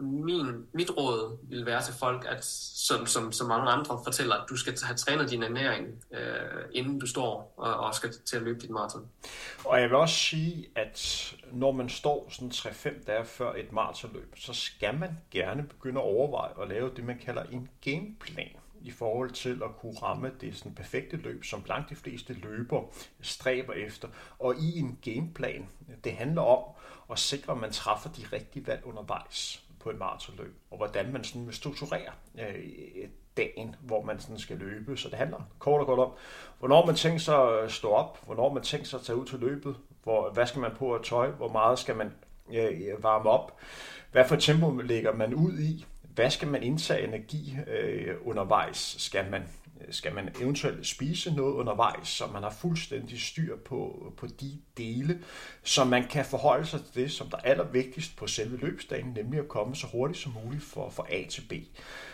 [0.04, 4.50] min, mit råd vil være til folk, at som, som, som mange andre fortæller, at
[4.50, 8.42] du skal have trænet din ernæring, øh, inden du står og, og skal til at
[8.42, 9.08] løbe dit maraton.
[9.66, 14.34] Og jeg vil også sige, at når man står sådan 3-5 dage før et maratonløb,
[14.38, 18.50] så skal man gerne begynde at overveje at lave det, man kalder en gameplan
[18.84, 22.82] i forhold til at kunne ramme det sådan perfekte løb, som langt de fleste løber
[23.22, 24.08] stræber efter.
[24.40, 25.70] Og i en gameplan,
[26.04, 26.64] det handler om
[27.12, 31.24] at sikre, at man træffer de rigtige valg undervejs på et maratonløb, og hvordan man
[31.24, 34.98] sådan vil strukturere øh, dagen, hvor man sådan skal løbe.
[34.98, 36.12] Så det handler kort og godt om,
[36.60, 39.40] hvornår man tænker sig at stå op, hvornår man tænker sig at tage ud til
[39.40, 42.12] løbet, hvor, hvad skal man på at tøj, hvor meget skal man
[42.54, 43.58] øh, øh, varme op,
[44.12, 49.32] hvad for tempo lægger man ud i, hvad skal man indtage energi øh, undervejs, skal
[49.32, 49.44] man
[49.90, 55.20] skal man eventuelt spise noget undervejs, så man har fuldstændig styr på, på de dele,
[55.64, 59.40] så man kan forholde sig til det, som der er allervigtigst på selve løbsdagen, nemlig
[59.40, 61.54] at komme så hurtigt som muligt fra, fra A til B.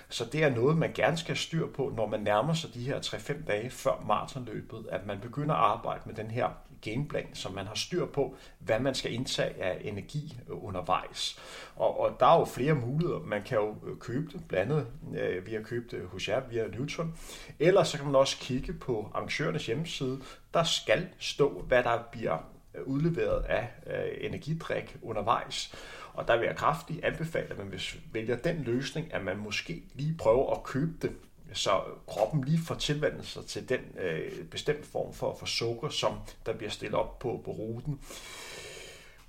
[0.10, 3.00] Så det er noget, man gerne skal styr på, når man nærmer sig de her
[3.00, 6.50] 3-5 dage før maratonløbet, at man begynder at arbejde med den her
[6.82, 11.40] gameplan, så man har styr på, hvad man skal indtage af energi øh, undervejs.
[11.76, 13.20] Og, og der er jo flere muligheder.
[13.20, 14.88] Man kan jo øh, købe det, blandt andet
[15.20, 17.16] øh, via købt det hos jer via Newton.
[17.60, 20.22] Eller så kan man også kigge på arrangørernes hjemmeside.
[20.54, 22.38] Der skal stå, hvad der bliver
[22.86, 25.76] udleveret af øh, energidrik undervejs.
[26.14, 29.84] Og der vil jeg kraftigt anbefale, at man hvis vælger den løsning, at man måske
[29.94, 31.12] lige prøver at købe det
[31.54, 36.14] så kroppen lige får tilvandet sig til den øh, bestemte form for, for sukker, som
[36.46, 38.00] der bliver stillet op på, på ruten.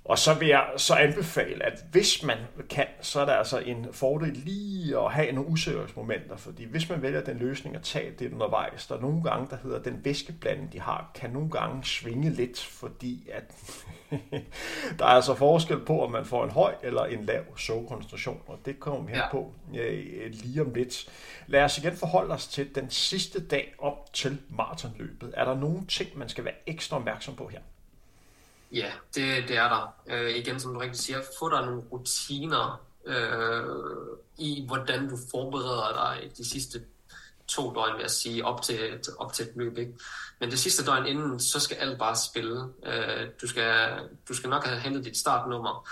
[0.05, 2.37] Og så vil jeg så anbefale, at hvis man
[2.69, 7.01] kan, så er der altså en fordel lige at have nogle usikkerhedsmomenter, fordi hvis man
[7.01, 10.73] vælger den løsning at tage det undervejs, der er nogle gange, der hedder, den væskeblanding,
[10.73, 13.43] de har, kan nogle gange svinge lidt, fordi at
[14.99, 18.59] der er altså forskel på, om man får en høj eller en lav sukkerkoncentration, og
[18.65, 19.31] det kommer vi her ja.
[19.31, 21.09] på øh, lige om lidt.
[21.47, 25.33] Lad os igen forholde os til den sidste dag op til maratonløbet.
[25.37, 27.59] Er der nogle ting, man skal være ekstra opmærksom på her?
[28.71, 29.95] Ja, det, det er der.
[30.07, 33.65] Øh, igen, som du rigtig siger, få dig nogle rutiner øh,
[34.37, 36.81] i, hvordan du forbereder dig de sidste
[37.47, 39.77] to døgn, vil jeg sige, op til, op til et løb.
[39.77, 39.93] Ikke?
[40.39, 42.63] Men det sidste døgn inden, så skal alt bare spille.
[42.85, 45.89] Øh, du, skal, du skal nok have hentet dit startnummer.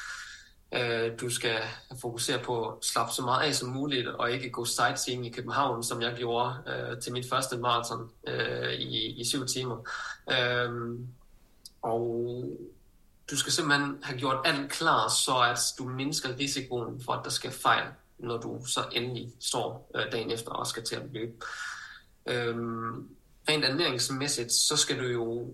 [0.74, 1.60] Øh, du skal
[2.02, 5.84] fokusere på at slappe så meget af som muligt, og ikke gå sightseeing i København,
[5.84, 9.78] som jeg gjorde øh, til mit første maraton øh, i, i syv timer.
[10.32, 11.00] Øh,
[11.82, 12.44] og
[13.32, 17.30] du skal simpelthen have gjort alt klar, så at du mindsker risikoen for, at der
[17.30, 17.88] skal fejl,
[18.18, 21.34] når du så endelig står øh, dagen efter og skal til at løbe.
[22.26, 23.10] Øhm,
[23.50, 25.54] rent ernæringsmæssigt, så skal du jo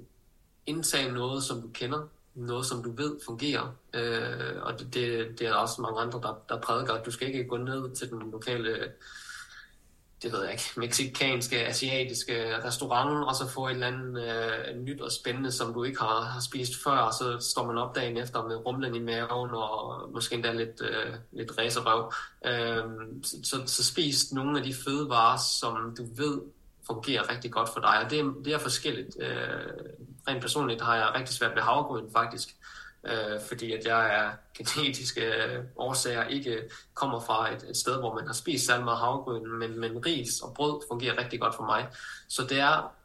[0.66, 2.08] indtage noget, som du kender.
[2.36, 3.76] noget, som du ved fungerer.
[3.94, 7.04] Øh, og det, det, det er der også mange andre, der, der prædiker.
[7.04, 8.92] Du skal ikke gå ned til den lokale
[10.24, 15.02] det ved jeg ikke, meksikanske, asiatiske restaurant, og så få et eller andet øh, nyt
[15.02, 18.18] og spændende, som du ikke har, har spist før, og så står man op dagen
[18.18, 22.14] efter med rumlen i maven, og måske endda lidt, øh, lidt racerøv.
[22.46, 22.84] Øh,
[23.44, 26.42] så, så spis nogle af de fødevarer, som du ved
[26.88, 29.18] fungerer rigtig godt for dig, og det, det er forskelligt.
[29.20, 29.72] Øh,
[30.28, 32.50] rent personligt har jeg rigtig svært ved havregryn faktisk,
[33.06, 36.62] øh, fordi at jeg er genetiske øh, årsager ikke
[36.94, 40.40] kommer fra et, et sted, hvor man har spist særlig meget havregryn, men, men ris
[40.40, 41.88] og brød fungerer rigtig godt for mig.
[42.28, 42.96] Så det er,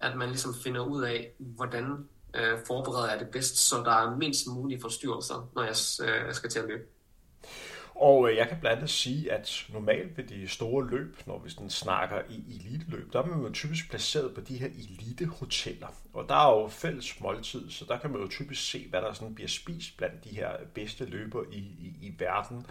[0.00, 4.16] at man ligesom finder ud af, hvordan øh, forbereder jeg det bedst, så der er
[4.16, 5.74] mindst mulige forstyrrelser, når jeg
[6.08, 6.84] øh, skal til at løbe.
[8.00, 11.50] Og øh, jeg kan blandt andet sige, at normalt ved de store løb, når vi
[11.50, 15.88] sådan snakker i eliteløb, der er man jo typisk placeret på de her elitehoteller.
[16.14, 19.12] Og der er jo fælles måltid, så der kan man jo typisk se, hvad der
[19.12, 22.66] sådan bliver spist blandt de her bedste løber i, i, i verden.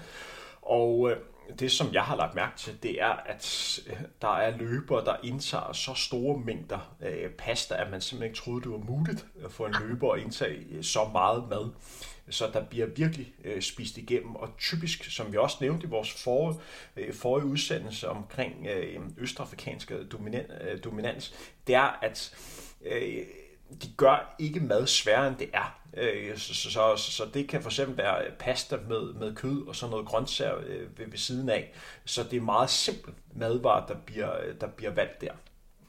[0.62, 1.18] Og øh,
[1.60, 5.16] det, som jeg har lagt mærke til, det er, at øh, der er løbere, der
[5.24, 9.68] indtager så store mængder øh, pasta, at man simpelthen ikke troede, det var muligt for
[9.68, 11.70] en løber at indtage så meget mad.
[12.30, 16.12] Så der bliver virkelig øh, spist igennem, og typisk, som vi også nævnte i vores
[16.12, 16.60] forrige,
[16.98, 21.34] øh, forrige udsendelse omkring øh, østafrikansk øh, dominant, øh, dominans,
[21.68, 22.36] det er, at
[22.86, 23.26] øh,
[23.82, 25.80] de gør ikke mad sværere, end det er.
[25.98, 29.76] Øh, så, så, så, så det kan for eksempel være pasta med, med kød og
[29.76, 31.74] sådan noget grøntsager øh, ved, ved siden af.
[32.06, 35.32] Så det er meget simpel madvarer, der bliver, der bliver valgt der.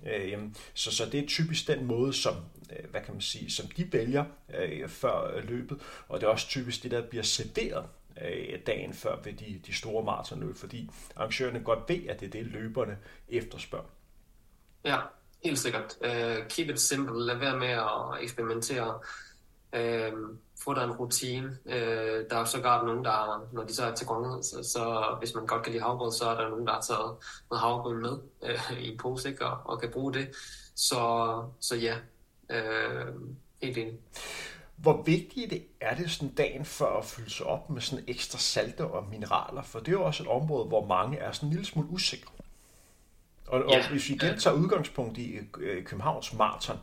[0.07, 0.39] Øh,
[0.75, 2.35] så, så det er typisk den måde, som,
[2.71, 4.25] Øh, hvad kan man sige, som de vælger
[4.59, 7.85] øh, før øh, løbet, og det er også typisk det, der bliver serveret
[8.23, 12.31] øh, dagen før ved de, de store maratonløb, fordi arrangørerne godt ved, at det er
[12.31, 13.87] det, løberne efterspørger.
[14.85, 14.99] Ja,
[15.45, 15.97] helt sikkert.
[16.01, 17.25] Uh, keep it simple.
[17.27, 19.01] Lad være med at eksperimentere.
[19.73, 21.59] Uh, få dig en rutine.
[21.65, 25.17] Uh, der er jo sågar nogen, der, når de så er til grønne, så, så
[25.19, 27.17] hvis man godt kan lide havbrød, så er der nogen, der har taget
[27.51, 30.29] noget havbrød med uh, i en pose ikke, og, og kan bruge det.
[30.75, 31.97] Så, så ja,
[32.51, 33.15] øh,
[33.63, 33.99] helt enig.
[34.77, 38.39] Hvor vigtigt det er det sådan dagen før at fylde sig op med sådan ekstra
[38.39, 39.63] salte og mineraler?
[39.63, 42.38] For det er jo også et område, hvor mange er sådan en lille smule usikre.
[43.49, 43.79] Og, ja.
[43.79, 46.79] og hvis vi igen tager udgangspunkt i øh, Københavns Marathon,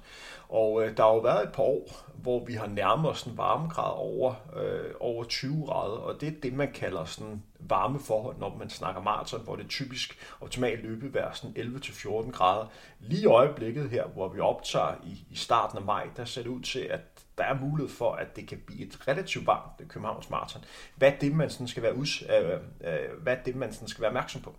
[0.50, 3.38] og øh, der har jo været et par år, hvor vi har nærmet os en
[3.38, 8.38] varmegrad over, øh, over 20 grader, og det er det, man kalder sådan varme forhold,
[8.38, 12.66] når man snakker maraton, hvor det typisk optimalt løbevejr sådan 11-14 grader.
[13.00, 16.50] Lige i øjeblikket her, hvor vi optager i, i starten af maj, der ser det
[16.50, 17.02] ud til, at
[17.38, 20.64] der er mulighed for, at det kan blive et relativt varmt Københavns Marathon.
[20.96, 22.52] Hvad er det, man sådan skal være, us, øh,
[22.82, 24.56] øh, hvad er det, man sådan skal være opmærksom på?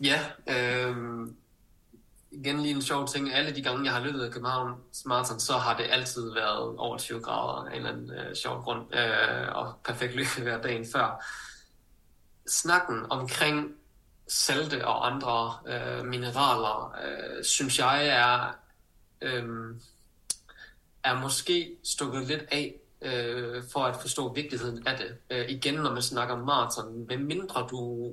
[0.00, 0.96] Ja, øh,
[2.30, 3.32] igen lige en sjov ting.
[3.32, 6.98] Alle de gange, jeg har løbet af København Marathon, så har det altid været over
[6.98, 10.86] 20 grader af en eller anden øh, sjov grund, øh, og perfekt løb hver dagen
[10.92, 11.24] før.
[12.48, 13.74] Snakken omkring
[14.28, 18.56] salte og andre øh, mineraler, øh, synes jeg er,
[19.22, 19.74] øh,
[21.04, 25.16] er måske stukket lidt af øh, for at forstå vigtigheden af det.
[25.30, 28.10] Øh, igen, når man snakker maraton, med mindre du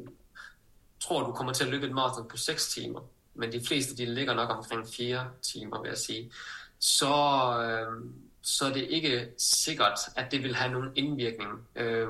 [1.04, 3.00] tror, du kommer til at løbe et maraton på 6 timer,
[3.34, 6.32] men de fleste de ligger nok omkring 4 timer, vil jeg sige,
[6.80, 7.13] så,
[7.62, 8.06] øh,
[8.42, 11.68] så er det ikke sikkert, at det vil have nogen indvirkning.
[11.76, 12.08] Øh,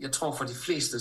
[0.00, 0.96] jeg tror for de fleste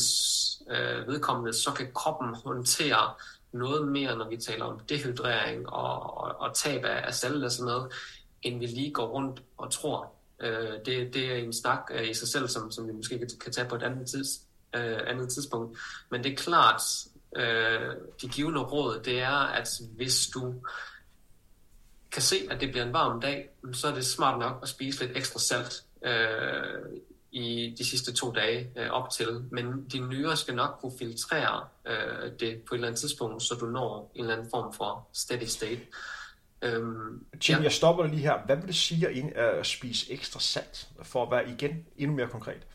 [0.71, 3.13] øh, vedkommende, så kan kroppen håndtere
[3.51, 7.51] noget mere, når vi taler om dehydrering og, og, og tab af, af salte og
[7.51, 7.93] sådan noget,
[8.41, 10.13] end vi lige går rundt og tror.
[10.39, 13.29] Øh, det, det er en snak øh, i sig selv, som, som vi måske kan,
[13.41, 14.41] kan tage på et andet tids,
[14.75, 15.77] øh, andet tidspunkt.
[16.11, 16.81] Men det er klart,
[17.35, 20.53] øh, de givende råd, det er, at hvis du
[22.11, 25.05] kan se, at det bliver en varm dag, så er det smart nok at spise
[25.05, 26.99] lidt ekstra salt øh,
[27.31, 29.43] i de sidste to dage øh, op til.
[29.51, 33.55] Men dine nyrer skal nok kunne filtrere øh, det på et eller andet tidspunkt, så
[33.55, 35.81] du når en eller anden form for steady state.
[36.61, 37.63] Øhm, Tim, ja.
[37.63, 38.45] jeg stopper lige her.
[38.45, 42.27] Hvad vil det sige at, at spise ekstra salt, for at være igen endnu mere
[42.27, 42.67] konkret?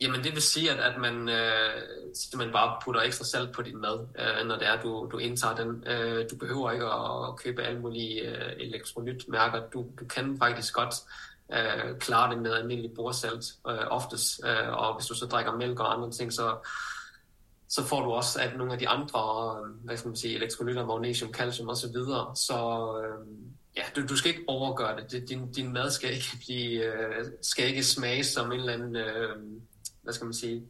[0.00, 1.82] Jamen det vil sige, at, at man øh,
[2.14, 5.54] simpelthen bare putter ekstra salt på din mad, øh, når det er, du, du indtager
[5.54, 5.84] den.
[5.86, 9.62] Øh, du behøver ikke at, købe alle mulige øh, elektrolytmærker.
[9.72, 10.94] Du, du kan faktisk godt
[11.52, 14.40] øh, klare det med almindelig bordsalt øh, oftest.
[14.46, 16.56] Øh, og hvis du så drikker mælk og andre ting, så,
[17.68, 19.20] så får du også at nogle af de andre
[19.60, 21.92] øh, hvad skal man sige, elektrolytter, magnesium, calcium osv.
[21.92, 22.56] Så, så
[23.02, 23.26] øh,
[23.76, 25.28] ja, du, du skal ikke overgøre det.
[25.28, 28.96] Din, din mad skal ikke, blive, øh, skal ikke smage som en eller anden...
[28.96, 29.36] Øh,
[30.10, 30.62] hvad skal man sige,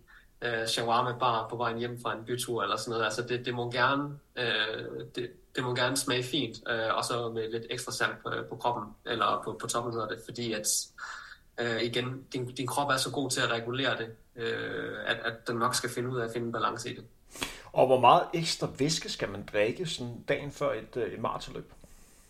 [0.42, 3.04] øh, shawarma bar på vejen hjem fra en bytur eller sådan noget.
[3.04, 7.30] Altså det, det må gerne, øh, det, det må gerne smage fint, øh, og så
[7.34, 10.66] med lidt ekstra salt på, på kroppen, eller på, på toppen hedder det, fordi at,
[11.60, 15.48] øh, igen, din, din krop er så god til at regulere det, øh, at, at
[15.48, 17.04] den nok skal finde ud af at finde en balance i det.
[17.72, 21.72] Og hvor meget ekstra væske skal man drikke sådan dagen før et, øh, et maratonløb?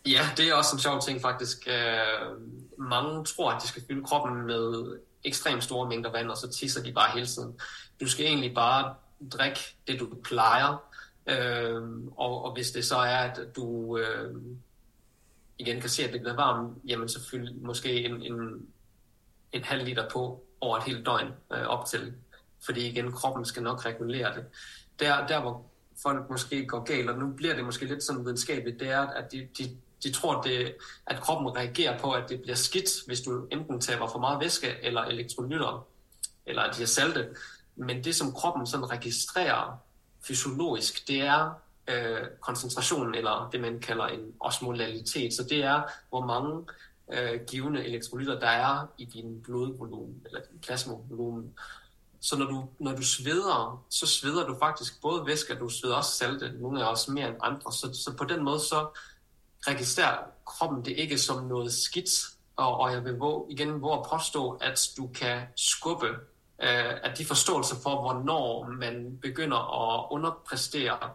[0.05, 1.67] Ja, det er også en sjov ting faktisk.
[1.67, 2.41] Øh,
[2.77, 6.83] mange tror, at de skal fylde kroppen med ekstremt store mængder vand, og så tisser
[6.83, 7.59] de bare hele tiden.
[7.99, 8.95] Du skal egentlig bare
[9.31, 10.83] drikke det, du plejer.
[11.27, 11.81] Øh,
[12.17, 14.35] og, og hvis det så er, at du øh,
[15.57, 18.65] igen kan se, at det bliver varmt, jamen så fyld måske en, en,
[19.51, 22.13] en halv liter på over et helt døgn øh, op til.
[22.65, 24.45] Fordi igen, kroppen skal nok regulere det.
[24.99, 25.65] Der, der hvor
[26.03, 29.31] folk måske går galt, og nu bliver det måske lidt sådan videnskabeligt, det er, at
[29.31, 30.75] de, de, de tror, det,
[31.07, 34.75] at kroppen reagerer på, at det bliver skidt, hvis du enten taber for meget væske
[34.83, 35.87] eller elektrolytter,
[36.45, 37.29] eller at de er salte.
[37.75, 39.77] Men det, som kroppen sådan registrerer
[40.27, 41.53] fysiologisk, det er
[41.87, 45.33] øh, koncentrationen, eller det, man kalder en osmolalitet.
[45.33, 46.65] Så det er, hvor mange
[47.13, 51.53] øh, givende elektrolytter, der er i din blodvolumen, eller din plasmavolumen.
[52.21, 55.95] Så når du, når du sveder, så sveder du faktisk både væske, og du sveder
[55.95, 57.71] også salte, nogle af os mere end andre.
[57.71, 58.87] Så, så på den måde, så
[59.67, 62.09] registrerer kroppen det ikke som noget skidt,
[62.55, 66.07] og, og jeg vil våge, igen våge at påstå, at du kan skubbe
[66.61, 71.09] øh, at de forståelser for, hvornår man begynder at underpræstere,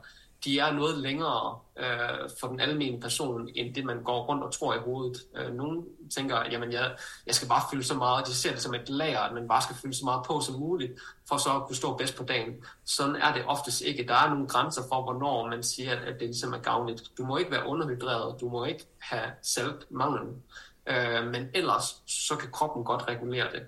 [0.45, 4.53] de er noget længere øh, for den almindelige person, end det man går rundt og
[4.53, 5.17] tror i hovedet.
[5.37, 5.83] Øh, nogle
[6.15, 9.21] tænker, jamen jeg, jeg skal bare fylde så meget, de ser det som et lager,
[9.21, 10.93] at man bare skal fylde så meget på som muligt,
[11.29, 12.55] for så at kunne stå bedst på dagen.
[12.85, 14.09] Sådan er det oftest ikke.
[14.09, 17.03] Der er nogle grænser for, hvornår man siger, at, at det ligesom er gavnligt.
[17.19, 20.23] Du må ikke være underhydreret, du må ikke have saltmangel,
[20.87, 23.63] øh, men ellers så kan kroppen godt regulere det.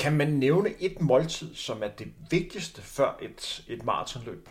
[0.00, 4.48] Kan man nævne et måltid, som er det vigtigste før et, et maratonløb?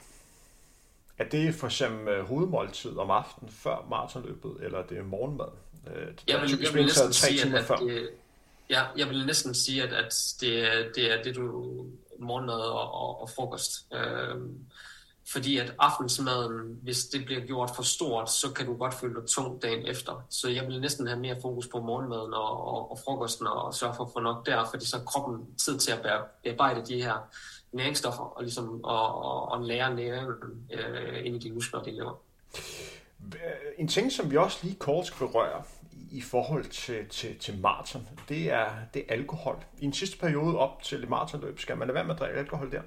[1.18, 5.48] Er det for eksempel øh, hovedmåltid om aftenen før maratonløbet, eller er det morgenmad?
[5.88, 8.10] Øh, jeg vil, jeg vil næsten sige, at, at det,
[8.70, 11.86] ja, jeg vil næsten sige, at, at det, det er det, du
[12.20, 13.86] morgenmad og, og, og frokost.
[13.94, 14.60] Øhm,
[15.32, 19.30] fordi at aftensmaden, hvis det bliver gjort for stort, så kan du godt føle dig
[19.30, 20.26] tung dagen efter.
[20.30, 23.94] Så jeg vil næsten have mere fokus på morgenmaden og, og, og frokosten og sørge
[23.96, 26.02] for at få nok der, fordi så kroppen tid til at
[26.44, 27.30] bearbejde de her
[27.72, 32.22] næringsstoffer og, ligesom, og, og, og lære næringen øh, ind i de muskler, de lever.
[33.78, 35.64] En ting, som vi også lige kort skal berøre
[36.12, 39.64] i forhold til, til, til maraton, det er, det er alkohol.
[39.80, 42.40] I en sidste periode op til et maratonløb, skal man lade være med at drikke
[42.40, 42.82] alkohol der?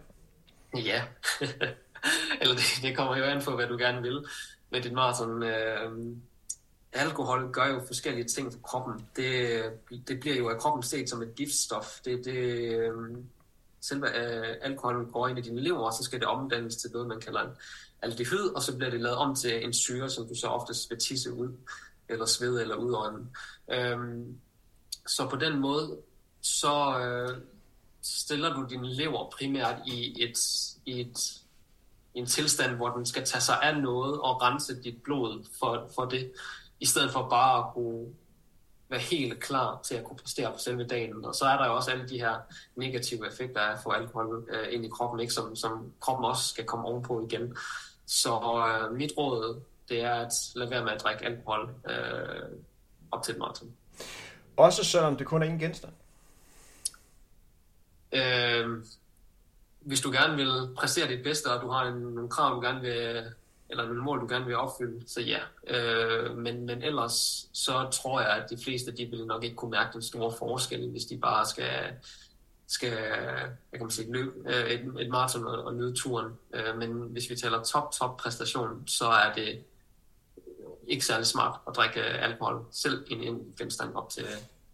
[0.74, 1.02] Ja,
[2.40, 4.24] eller det, det kommer jo an på, hvad du gerne vil
[4.70, 5.42] med dit maraton.
[5.42, 6.16] Øh,
[6.92, 9.06] alkohol gør jo forskellige ting for kroppen.
[9.16, 9.62] Det,
[10.08, 12.00] det bliver jo af kroppen set som et giftstof.
[12.04, 12.92] Det, det, øh,
[13.80, 17.08] selve øh, alkoholen går ind i din lever, og så skal det omdannes til noget,
[17.08, 17.50] man kalder en
[18.02, 20.98] aldehyd, og så bliver det lavet om til en syre, som du så oftest vil
[20.98, 21.56] tisse ud,
[22.08, 23.30] eller svede eller udånden.
[23.70, 24.38] Øhm,
[25.06, 25.96] så på den måde,
[26.40, 27.38] så øh,
[28.02, 30.38] stiller du din lever primært i et,
[30.86, 31.41] i et
[32.14, 35.88] i en tilstand, hvor den skal tage sig af noget og rense dit blod for,
[35.94, 36.32] for det,
[36.80, 38.06] i stedet for bare at kunne
[38.88, 41.24] være helt klar til at kunne præstere på selve dagen.
[41.24, 42.34] Og så er der jo også alle de her
[42.76, 45.32] negative effekter af at få alkohol øh, ind i kroppen, ikke?
[45.32, 47.56] Som, som kroppen også skal komme ovenpå igen.
[48.06, 48.38] Så
[48.68, 52.58] øh, mit råd, det er at lade være med at drikke alkohol øh,
[53.10, 53.72] op til et maraton.
[54.56, 55.92] Også selvom det kun er en genstand?
[58.12, 58.84] Øh,
[59.84, 62.80] hvis du gerne vil præstere dit bedste, og du har en, nogle krav, du gerne
[62.80, 63.22] vil,
[63.70, 65.38] eller nogle mål, du gerne vil opfylde, så ja.
[65.66, 69.70] Øh, men, men ellers, så tror jeg, at de fleste, de vil nok ikke kunne
[69.70, 71.72] mærke den store forskel, hvis de bare skal,
[72.66, 76.32] skal jeg kan man sige, løbe øh, et, et maraton og, og nyde turen.
[76.54, 79.64] Øh, men hvis vi taler top, top præstation, så er det
[80.88, 84.24] ikke særlig smart at drikke alkohol, selv i en genstand op til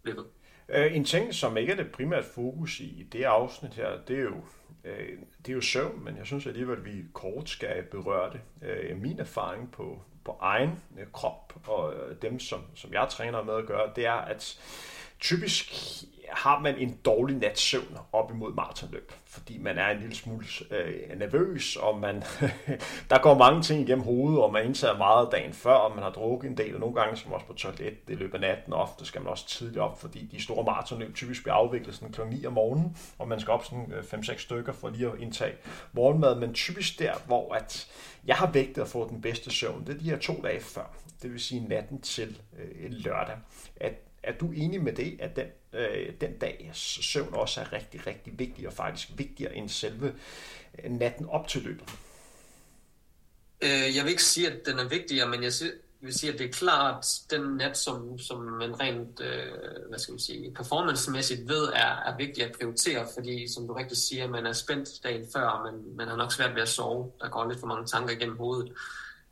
[0.03, 0.25] løbet.
[0.69, 4.23] Øh, en ting, som ikke er det primært fokus i det afsnit her, det er
[4.23, 4.41] jo
[4.89, 8.69] Øh, det er jo søvn, men jeg synes alligevel, at vi kort skal berøre det.
[8.69, 13.43] Øh, min erfaring på, på egen øh, krop og øh, dem, som, som jeg træner
[13.43, 14.59] med at gøre, det er, at
[15.19, 15.73] typisk
[16.31, 20.45] har man en dårlig nats søvn op imod maratonløb, fordi man er en lille smule
[20.71, 22.23] øh, nervøs, og man,
[23.09, 26.11] der går mange ting igennem hovedet, og man indtager meget dagen før, og man har
[26.11, 28.81] drukket en del, og nogle gange skal man også på toilet det løber natten, og
[28.81, 32.21] ofte skal man også tidligt op, fordi de store maratonløb typisk bliver afviklet sådan kl.
[32.29, 35.53] 9 om morgenen, og man skal op sådan øh, 5-6 stykker for lige at indtage
[35.91, 37.87] morgenmad, men typisk der, hvor at
[38.25, 40.95] jeg har vægtet at få den bedste søvn, det er de her to dage før,
[41.21, 43.35] det vil sige natten til øh, lørdag,
[43.75, 43.93] at
[44.23, 48.39] er du enig med det, at den, øh, den dags søvn også er rigtig, rigtig
[48.39, 50.15] vigtig, og faktisk vigtigere end selve
[50.83, 51.89] øh, natten op til løbet?
[53.61, 55.51] Øh, jeg vil ikke sige, at den er vigtigere, men jeg
[56.01, 59.51] vil sige, at det er klart den nat, som, som man rent øh,
[59.89, 63.97] hvad skal man sige, performancemæssigt ved, er, er vigtig at prioritere, fordi som du rigtig
[63.97, 67.11] siger, man er spændt dagen før, men man har nok svært ved at sove.
[67.21, 68.71] Der går lidt for mange tanker igennem hovedet.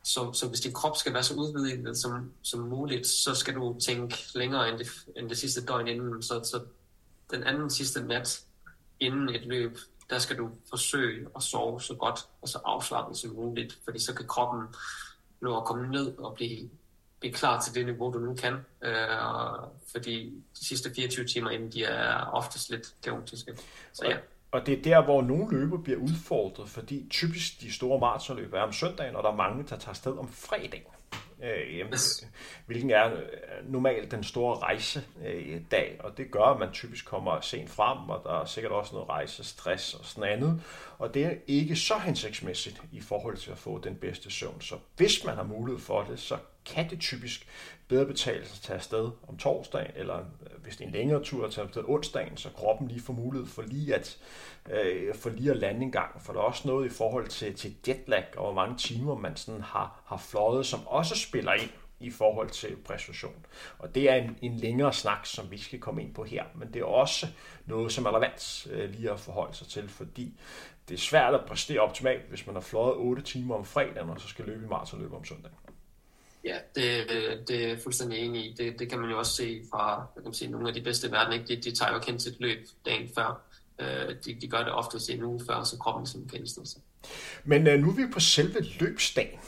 [0.08, 3.76] Så, så hvis din krop skal være så udvidet som, som muligt, så skal du
[3.80, 6.22] tænke længere end det, end det sidste døgn inden.
[6.22, 6.60] Så, så
[7.30, 8.44] den anden sidste nat
[9.00, 9.78] inden et løb,
[10.10, 14.14] der skal du forsøge at sove så godt og så afslappet som muligt, fordi så
[14.14, 14.66] kan kroppen
[15.40, 16.70] nå at komme ned og blive,
[17.20, 18.54] blive klar til det niveau, du nu kan.
[18.82, 23.58] Øh, fordi de sidste 24 timer inden, de er oftest lidt kaotiske.
[23.92, 24.16] Så ja.
[24.50, 28.60] Og det er der, hvor nogle løber bliver udfordret, fordi typisk de store maratonløb er
[28.60, 30.82] om søndagen, og der er mange, der tager afsted om fredagen.
[31.42, 31.92] Øh,
[32.66, 33.22] hvilken er øh,
[33.72, 38.40] normalt den store rejsedag, og det gør, at man typisk kommer sent frem, og der
[38.40, 40.62] er sikkert også noget rejsestress og sådan andet,
[40.98, 44.60] og det er ikke så hensigtsmæssigt i forhold til at få den bedste søvn.
[44.60, 47.46] Så hvis man har mulighed for det, så kan det typisk
[47.88, 51.24] bedre betale sig at tage afsted om torsdagen, eller øh, hvis det er en længere
[51.24, 54.18] tur at tage afsted onsdagen, så kroppen lige får mulighed for lige at,
[54.70, 56.22] øh, for lige at lande en gang.
[56.22, 59.36] For der er også noget i forhold til, til jetlag og hvor mange timer man
[59.36, 61.70] sådan har, har fløjet, som også spiller ind
[62.00, 63.46] i forhold til præstation.
[63.78, 66.72] Og det er en, en længere snak, som vi skal komme ind på her, men
[66.72, 67.26] det er også
[67.66, 70.40] noget, som er relevant øh, lige at forholde sig til, fordi
[70.88, 74.20] det er svært at præstere optimalt, hvis man har fløjet 8 timer om fredagen, og
[74.20, 75.56] så skal løbe i maratonløb om søndagen.
[76.44, 77.08] Ja, det,
[77.48, 78.54] det er jeg fuldstændig enig i.
[78.58, 81.08] Det, det kan man jo også se fra jeg kan sige, nogle af de bedste
[81.08, 81.32] i verden.
[81.32, 81.46] Ikke?
[81.46, 83.42] De, de tager jo kendt et løb dagen før.
[83.78, 86.80] Øh, de, de gør det oftest en uge før, så kroppen ligesom kan indstille sig.
[87.44, 89.38] Men uh, nu er vi på selve løbsdagen.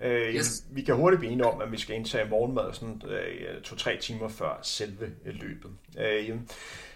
[0.00, 0.64] Uh, yes.
[0.70, 4.28] Vi kan hurtigt blive enige om, at vi skal indtage morgenmad sådan uh, to-tre timer
[4.28, 5.70] før selve løbet.
[5.96, 6.36] Uh,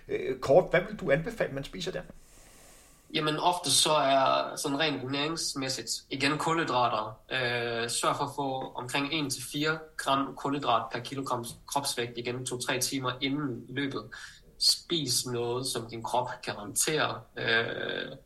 [0.09, 2.03] uh, kort, hvad vil du anbefale, man spiser der?
[3.15, 9.13] Jamen ofte så er sådan rent næringsmæssigt, igen kulhydrater, øh, sørg for at få omkring
[9.13, 14.05] 1-4 gram kulhydrat per kilogram kropsvægt igen 2-3 timer inden løbet.
[14.59, 17.21] Spis noget, som din krop kan håndtere.
[17.37, 18.17] Øh,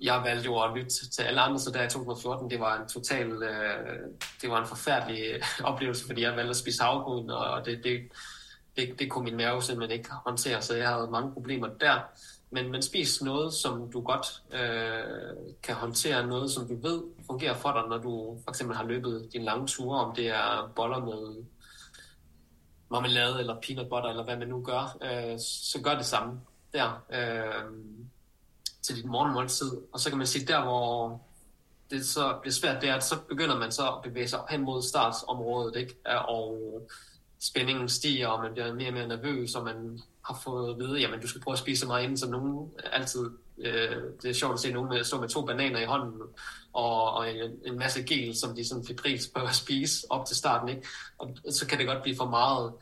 [0.00, 2.88] jeg valgte jo at lytte til alle andre, så der i 2014, det var en
[2.88, 3.98] total, øh,
[4.42, 5.40] det var en forfærdelig
[5.70, 8.00] oplevelse, fordi jeg valgte at spise havgryn, og det, det,
[8.76, 12.00] det, det kunne min mave simpelthen ikke håndtere, så jeg havde mange problemer der
[12.52, 17.54] men, men spis noget, som du godt øh, kan håndtere, noget, som du ved fungerer
[17.54, 20.98] for dig, når du for eksempel har løbet din lange ture, om det er boller
[20.98, 21.44] med
[22.90, 26.40] marmelade eller peanut butter, eller hvad man nu gør, øh, så gør det samme
[26.72, 27.72] der øh,
[28.82, 29.70] til dit morgenmåltid.
[29.92, 31.20] Og så kan man sige, der hvor
[31.90, 34.60] det så bliver svært, det er, at så begynder man så at bevæge sig hen
[34.60, 35.96] mod startsområdet, ikke?
[36.28, 36.82] og
[37.40, 41.00] spændingen stiger, og man bliver mere og mere nervøs, og man har fået at vide,
[41.00, 44.34] jamen du skal prøve at spise så meget inden, som nogen altid, øh, det er
[44.34, 46.20] sjovt at se nogen med, stå med to bananer i hånden,
[46.72, 50.36] og, og en, en masse gel, som de sådan febrilsk bør at spise op til
[50.36, 50.88] starten, ikke?
[51.18, 52.72] og så kan det godt blive for meget.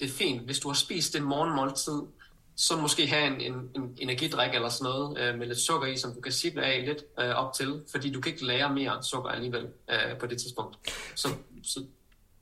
[0.00, 2.02] Det er fint, hvis du har spist en morgenmåltid,
[2.56, 5.96] så måske have en, en, en energidrik eller sådan noget øh, med lidt sukker i,
[5.96, 9.02] som du kan sible af lidt øh, op til, fordi du kan ikke lære mere
[9.02, 10.76] sukker alligevel øh, på det tidspunkt.
[11.14, 11.28] Så,
[11.62, 11.84] så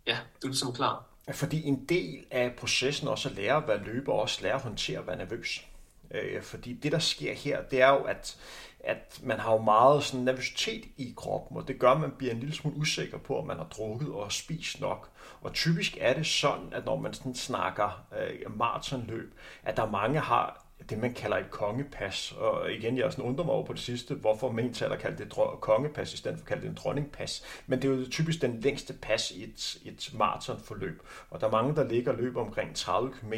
[0.06, 1.15] ja, du er ligesom klar.
[1.32, 4.60] Fordi en del af processen også at lære at være løber, og også lære at
[4.60, 5.66] håndtere at være nervøs.
[6.10, 8.36] Øh, fordi det, der sker her, det er jo, at,
[8.80, 12.32] at man har jo meget sådan nervøsitet i kroppen, og det gør, at man bliver
[12.32, 15.10] en lille smule usikker på, om man har drukket og spist nok.
[15.40, 20.20] Og typisk er det sådan, at når man sådan snakker øh, maratonløb, at der mange
[20.20, 22.34] har det, man kalder et kongepas.
[22.38, 25.34] Og igen, jeg sådan undrer mig over på det sidste, hvorfor man taler kaldt det
[25.60, 27.42] kongepas, i stedet for kaldt kalde det en dronningpas.
[27.66, 31.02] Men det er jo typisk den længste pas i et, et maratonforløb.
[31.30, 33.32] Og der er mange, der ligger og løber omkring 30 km.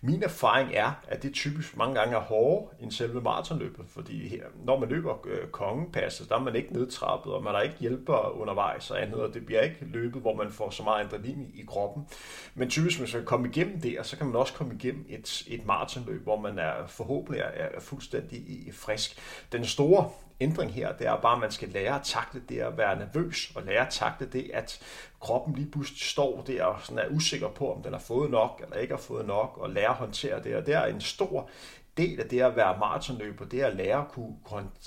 [0.00, 4.44] Min erfaring er, at det typisk mange gange er hårdere end selve maratonløbet, fordi her,
[4.64, 8.40] når man løber øh, kongepasset, der er man ikke nedtrappet, og man har ikke hjælper
[8.40, 11.60] undervejs og andet, og det bliver ikke løbet, hvor man får så meget adrenalin i,
[11.60, 12.06] i kroppen.
[12.54, 15.44] Men typisk, hvis man skal komme igennem det, så kan man også komme igennem et,
[15.48, 19.18] et maratonløb, hvor man er forhåbentlig er, er fuldstændig frisk.
[19.52, 20.10] Den store
[20.40, 23.52] ændring her, det er bare, at man skal lære at takle det at være nervøs,
[23.54, 24.80] og lære at takle det, at
[25.20, 28.60] kroppen lige pludselig står der og sådan er usikker på, om den har fået nok
[28.64, 30.56] eller ikke har fået nok, og lære at håndtere det.
[30.56, 31.50] Og det er en stor
[31.98, 34.34] del af det at være maratonløber, det er at lære at kunne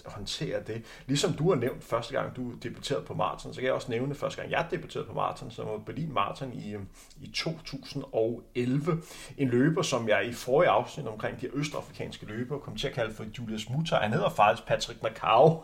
[0.05, 0.83] håndtere det.
[1.07, 4.15] Ligesom du har nævnt første gang, du debuterede på maraton, så kan jeg også nævne
[4.15, 6.87] første gang, jeg debuterede på maraton, som var Berlin Marathon i, øhm,
[7.21, 9.01] i 2011.
[9.37, 13.13] En løber, som jeg i forrige afsnit omkring de østafrikanske løber kom til at kalde
[13.13, 13.99] for Julius Mutter.
[13.99, 15.63] Han hedder faktisk Patrick Macau.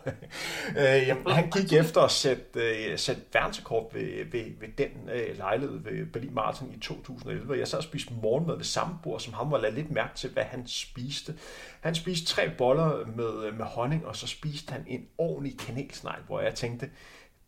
[0.68, 5.78] Øh, han gik efter at sætte, øh, sætte verdensrekord ved, ved, ved den øh, lejlighed
[5.78, 7.58] ved Berlin Marathon i 2011.
[7.58, 10.30] Jeg sad og spiste morgenmad ved samme bord som ham, og lagde lidt mærke til,
[10.30, 11.34] hvad han spiste.
[11.80, 16.22] Han spiste tre boller med, øh, med honning, og så spiste han en ordentlig kanelsnegl,
[16.26, 16.90] hvor jeg tænkte,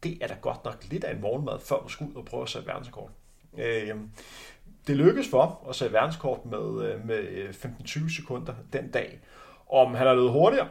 [0.02, 2.42] det er da godt nok lidt af en morgenmad, før man skulle ud og prøve
[2.42, 3.10] at sætte verdenskort.
[3.58, 3.94] Øh,
[4.86, 9.20] det lykkedes for at sætte verdenskort med, øh, med øh, 15-20 sekunder den dag.
[9.72, 10.68] Om han har løbet hurtigere,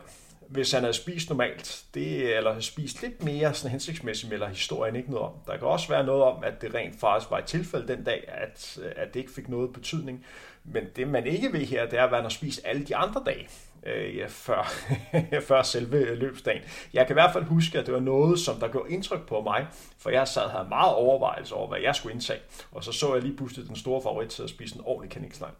[0.50, 5.12] hvis han havde spist normalt, det, eller spist lidt mere sådan hensigtsmæssigt, eller historien ikke
[5.12, 5.34] noget om.
[5.48, 8.24] Der kan også være noget om, at det rent faktisk var et tilfælde den dag,
[8.28, 10.26] at, at det ikke fik noget betydning.
[10.64, 13.24] Men det man ikke ved her, det er, at han har spist alle de andre
[13.26, 13.50] dage
[13.84, 14.72] øh, ja, før,
[15.48, 16.62] før selve løbsdagen.
[16.94, 19.42] Jeg kan i hvert fald huske, at det var noget, som der gjorde indtryk på
[19.42, 22.42] mig, for jeg sad her meget overvejelse over, hvad jeg skulle indtage.
[22.72, 25.54] Og så så jeg lige pludselig den store favorit til at spise en ordentlig kanelsnegl.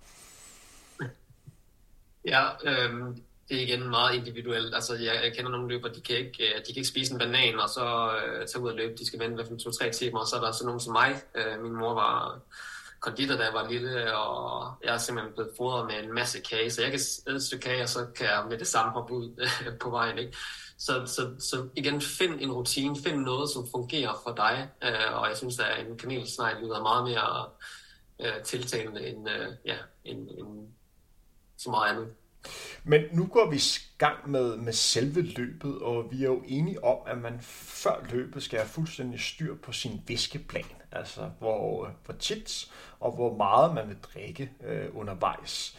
[2.26, 3.16] Ja, øh,
[3.50, 4.76] det er igen meget individuelt.
[4.76, 7.20] Altså, jeg, jeg kender nogle løber, de kan ikke, øh, de kan ikke spise en
[7.20, 8.98] banan og så øh, tage ud og løbe.
[8.98, 11.22] De skal vente i to-tre timer, og så er der så nogen som mig.
[11.36, 12.40] Øh, min mor var
[13.00, 16.72] konditor, da jeg var lille, og jeg er simpelthen blevet fodret med en masse kage,
[16.72, 19.14] så jeg kan æde et stykke kage, og så kan jeg med det samme hoppe
[19.14, 20.18] ud øh, på vejen.
[20.18, 20.38] Ikke?
[20.78, 25.28] Så, så, så igen, find en rutine, find noget, som fungerer for dig, øh, og
[25.30, 27.50] jeg synes, at en kanelsnegl lyder meget mere
[28.20, 29.76] øh, tiltalende end, øh, ja,
[30.06, 30.68] end, end
[31.58, 32.08] så meget andet.
[32.84, 36.84] Men nu går vi i gang med, med selve løbet, og vi er jo enige
[36.84, 40.66] om, at man før løbet skal have fuldstændig styr på sin væskeplan.
[40.92, 45.76] Altså hvor, hvor tit og hvor meget man vil drikke øh, undervejs.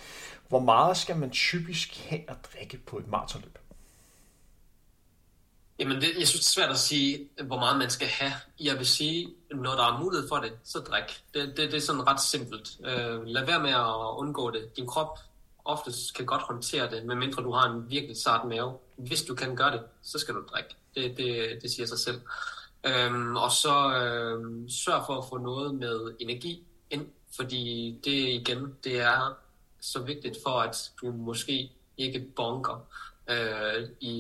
[0.49, 3.59] Hvor meget skal man typisk have at drikke på et maratonløb?
[5.79, 8.33] Jamen, det, jeg synes, det er svært at sige, hvor meget man skal have.
[8.61, 11.23] Jeg vil sige, når der er mulighed for det, så drik.
[11.35, 12.69] Det, det, det er sådan ret simpelt.
[12.85, 14.77] Øh, lad være med at undgå det.
[14.77, 15.19] Din krop
[15.65, 18.79] oftest kan godt håndtere det, medmindre du har en virkelig sart mave.
[18.97, 20.77] Hvis du kan gøre det, så skal du drikke.
[20.95, 22.21] Det, det, det siger sig selv.
[22.85, 27.07] Øhm, og så øhm, sørg for at få noget med energi ind,
[27.37, 29.37] fordi det igen, det er
[29.81, 32.87] så vigtigt for, at du måske ikke bonker
[33.31, 34.15] øh, i,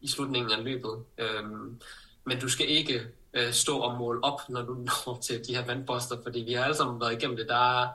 [0.00, 1.04] i slutningen af løbet.
[1.18, 1.80] Øhm,
[2.24, 3.02] men du skal ikke
[3.34, 4.74] øh, stå og måle op, når du
[5.06, 7.48] når til de her vandposter, fordi vi har alle sammen været igennem det.
[7.48, 7.88] Der er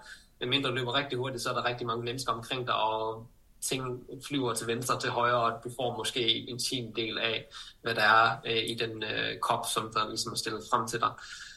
[0.47, 3.27] mindre du løber rigtig hurtigt, så er der rigtig mange mennesker omkring dig, og
[3.61, 3.83] ting
[4.27, 7.45] flyver til venstre til højre, og du får måske en tiende del af,
[7.81, 10.99] hvad der er øh, i den øh, kop, som der ligesom er stillet frem til
[10.99, 11.11] dig.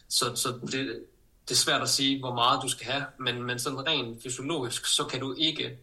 [0.09, 1.05] Så, så det,
[1.49, 4.87] det er svært at sige, hvor meget du skal have, men, men sådan rent fysiologisk,
[4.87, 5.78] så kan du ikke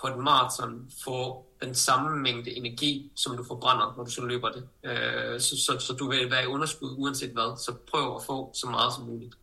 [0.00, 4.50] på et maraton få den samme mængde energi, som du forbrænder, når du så løber
[4.50, 4.68] det.
[4.84, 8.50] Øh, så, så, så du vil være i underskud uanset hvad, så prøv at få
[8.54, 9.34] så meget som muligt.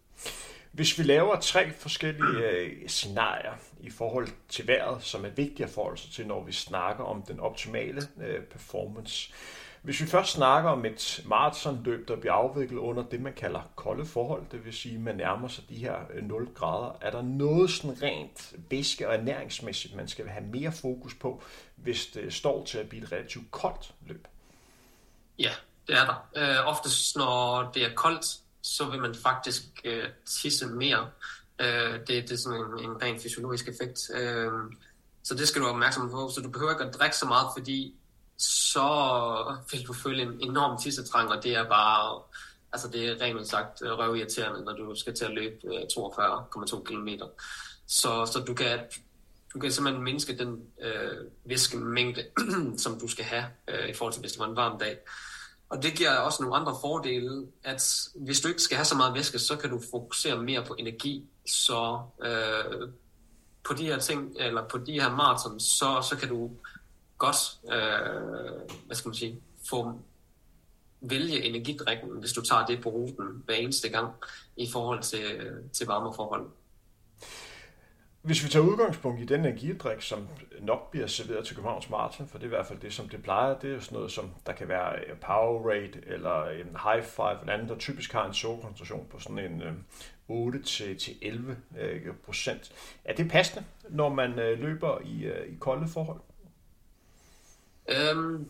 [0.71, 5.71] Hvis vi laver tre forskellige øh, scenarier i forhold til vejret, som er vigtige at
[5.71, 9.33] forholde sig til, når vi snakker om den optimale øh, performance.
[9.81, 14.05] Hvis vi først snakker om et maratonløb, der bliver afviklet under det, man kalder kolde
[14.05, 17.21] forhold, det vil sige, at man nærmer sig de her øh, 0 grader, er der
[17.21, 21.43] noget sådan rent væske- og ernæringsmæssigt, man skal have mere fokus på,
[21.75, 24.27] hvis det står til at blive et relativt koldt løb?
[25.39, 25.51] Ja,
[25.87, 26.29] det er der.
[26.35, 28.25] Øh, oftest når det er koldt,
[28.61, 31.09] så vil man faktisk øh, tisse mere.
[31.61, 33.99] Øh, det, det er sådan en, en ren fysiologisk effekt.
[34.15, 34.51] Øh,
[35.23, 36.31] så det skal du være opmærksom på.
[36.35, 37.95] Så du behøver ikke at drikke så meget, fordi
[38.37, 38.89] så
[39.71, 42.21] vil du føle en enorm tissetrang, og det er bare,
[42.71, 46.83] altså det er rent sagt øh, røvirriterende, når du skal til at løbe øh, 42,2
[46.83, 47.07] km.
[47.87, 48.79] Så, så du kan
[49.53, 52.25] du kan simpelthen mindske den øh, væskemængde,
[52.83, 54.97] som du skal have øh, i forhold til, hvis det var en varm dag.
[55.69, 59.13] Og det giver også nogle andre fordele, at hvis du ikke skal have så meget
[59.13, 61.25] væske, så kan du fokusere mere på energi.
[61.45, 62.89] Så øh,
[63.63, 66.51] på de her ting, eller på de her maraton, så, så kan du
[67.17, 69.99] godt, øh, hvad skal man sige, få
[71.01, 74.13] vælge energidrikken, hvis du tager det på ruten hver eneste gang
[74.55, 76.47] i forhold til, til varmeforhold.
[78.21, 80.27] Hvis vi tager udgangspunkt i den energidrik, som
[80.61, 83.23] nok bliver serveret til Københavns Marathon, for det er i hvert fald det, som det
[83.23, 87.39] plejer, det er sådan noget som, der kan være øh, Powerade eller en High Five,
[87.41, 89.73] eller andet, der typisk har en sukkerkoncentration på sådan en øh,
[90.29, 92.71] 8-11 øh, procent.
[93.05, 96.19] Er det passende, når man løber i, i kolde forhold?
[97.89, 98.49] Øhm,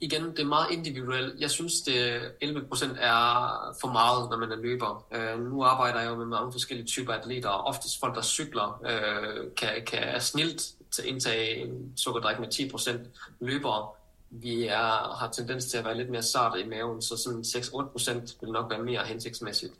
[0.00, 1.40] igen, det er meget individuelt.
[1.40, 5.06] Jeg synes, det 11% er for meget, når man er løber.
[5.12, 8.80] Øh, nu arbejder jeg jo med mange forskellige typer atleter, og oftest folk, der cykler,
[8.86, 13.08] øh, kan, kan snilt til indtage en sukkerdrik med 10%.
[13.40, 13.88] Løbere,
[14.30, 18.36] vi er, har tendens til at være lidt mere sart i maven, så sådan 6-8%
[18.40, 19.72] vil nok være mere hensigtsmæssigt.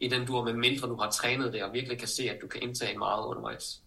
[0.00, 2.46] I den dur med mindre du har trænet det, og virkelig kan se, at du
[2.46, 3.80] kan indtage meget undervejs.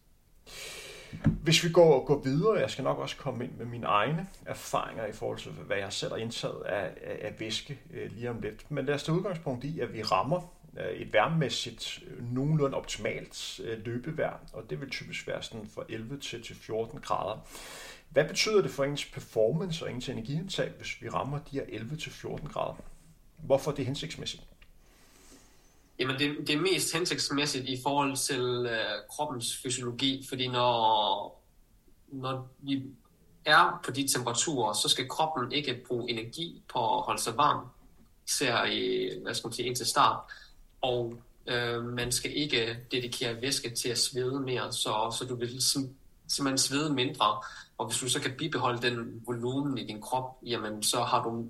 [1.43, 5.05] Hvis vi går, går videre, jeg skal nok også komme ind med mine egne erfaringer
[5.05, 8.41] i forhold til, hvad jeg selv har indtaget af, af, af væske øh, lige om
[8.41, 8.71] lidt.
[8.71, 13.59] Men lad os tage udgangspunkt i, at vi rammer øh, et værmemæssigt øh, nogenlunde optimalt
[13.63, 17.47] øh, løbevær, og det vil typisk være sådan fra 11 til, til 14 grader.
[18.09, 21.97] Hvad betyder det for ens performance og ens energiindtag, hvis vi rammer de her 11
[21.97, 22.75] til 14 grader?
[23.37, 24.43] Hvorfor er det hensigtsmæssigt?
[25.99, 31.43] Jamen, det, det er mest hensigtsmæssigt i forhold til øh, kroppens fysiologi, fordi når,
[32.07, 32.83] når vi
[33.45, 37.65] er på de temperaturer, så skal kroppen ikke bruge energi på at holde sig varm,
[38.27, 40.19] især i, hvad skal man sige, indtil start.
[40.81, 41.15] Og
[41.47, 45.95] øh, man skal ikke dedikere væske til at svede mere, så, så du vil sim,
[46.27, 47.41] simpelthen svede mindre.
[47.77, 51.45] Og hvis du så kan bibeholde den volumen i din krop, jamen så har du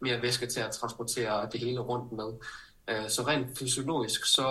[0.00, 2.32] mere væske til at transportere det hele rundt med.
[2.88, 4.46] Øh, så rent fysiologisk, så,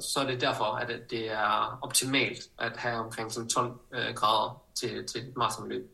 [0.00, 4.62] så er det derfor, at det er optimalt at have omkring sådan 12 øh, grader
[4.74, 5.90] til, til et maratonløb.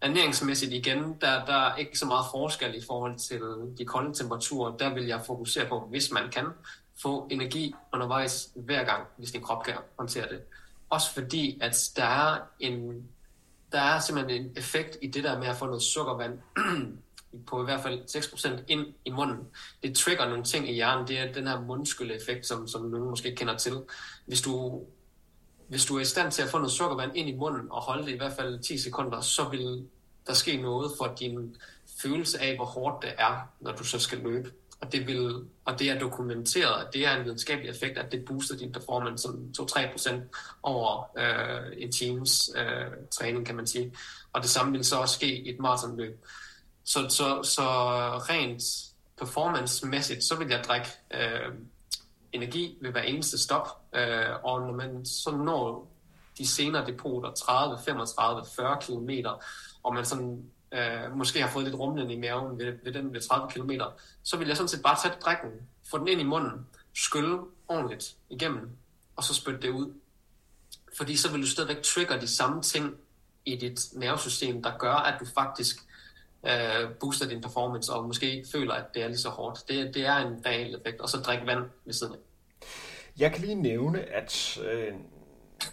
[0.00, 3.40] Ernæringsmæssigt igen, der, der er ikke så meget forskel i forhold til
[3.78, 4.76] de kolde temperaturer.
[4.76, 6.46] Der vil jeg fokusere på, hvis man kan,
[7.02, 10.40] få energi undervejs hver gang, hvis din krop kan håndtere det.
[10.90, 13.08] Også fordi, at der er en
[13.72, 16.38] der er simpelthen en effekt i det der med at få noget sukkervand
[17.46, 19.38] på i hvert fald 6% ind i munden.
[19.82, 21.08] Det trigger nogle ting i hjernen.
[21.08, 23.72] Det er den her mundskylleeffekt, som, som nogen måske kender til.
[24.26, 24.82] Hvis du,
[25.68, 28.06] hvis du er i stand til at få noget sukkervand ind i munden og holde
[28.06, 29.86] det i hvert fald 10 sekunder, så vil
[30.26, 31.56] der ske noget for din
[32.02, 34.50] følelse af, hvor hårdt det er, når du så skal løbe.
[34.80, 38.24] Og det, vil, og det er dokumenteret, at det er en videnskabelig effekt, at det
[38.24, 40.14] booster din performance som 2-3%
[40.62, 43.92] over øh, en times øh, træning, kan man sige.
[44.32, 46.24] Og det samme vil så også ske i et maratonløb.
[46.86, 47.62] Så, så, så
[48.18, 48.62] rent
[49.16, 51.54] performance-mæssigt, så vil jeg drikke øh,
[52.32, 53.68] energi ved hver eneste stop.
[53.94, 55.92] Øh, og når man så når
[56.38, 59.10] de senere depoter, 30, 35, 40 km,
[59.82, 63.20] og man sådan øh, måske har fået lidt rumlen i maven ved, ved den ved
[63.20, 63.70] 30 km,
[64.22, 65.50] så vil jeg sådan set bare tage drikken,
[65.90, 68.70] få den ind i munden, skylle ordentligt igennem,
[69.16, 69.92] og så spytte det ud.
[70.96, 72.94] Fordi så vil du stadigvæk trigger de samme ting
[73.44, 75.85] i dit nervesystem, der gør, at du faktisk
[76.46, 79.68] øh, booster din performance, og måske ikke føler, at det er lige så hårdt.
[79.68, 82.18] Det, det er en reel effekt, og så drik vand ved siden af.
[83.18, 84.92] Jeg kan lige nævne, at øh,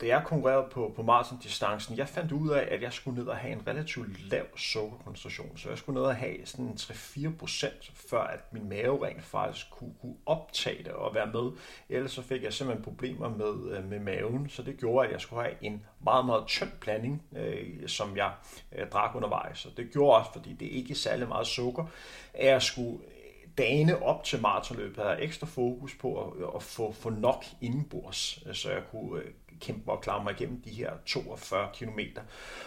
[0.01, 3.37] da jeg konkurrerede på, på maratondistancen, jeg fandt ud af, at jeg skulle ned og
[3.37, 5.57] have en relativt lav sukkerkoncentration.
[5.57, 9.65] Så jeg skulle ned og have sådan 3-4 procent, før at min mave rent faktisk
[9.71, 11.51] kunne, kunne optage det og være med.
[11.89, 15.21] Ellers så fik jeg simpelthen problemer med, øh, med maven, så det gjorde, at jeg
[15.21, 18.31] skulle have en meget, meget tynd blanding, øh, som jeg
[18.71, 19.65] øh, drak undervejs.
[19.65, 21.85] Og det gjorde også, fordi det ikke er særlig meget sukker,
[22.33, 23.23] at jeg skulle øh,
[23.57, 28.43] dagene op til maratonløbet havde jeg ekstra fokus på at, at få, få nok indenbords,
[28.45, 29.31] øh, så jeg kunne øh,
[29.61, 31.99] kæmpe og klare mig igennem de her 42 km.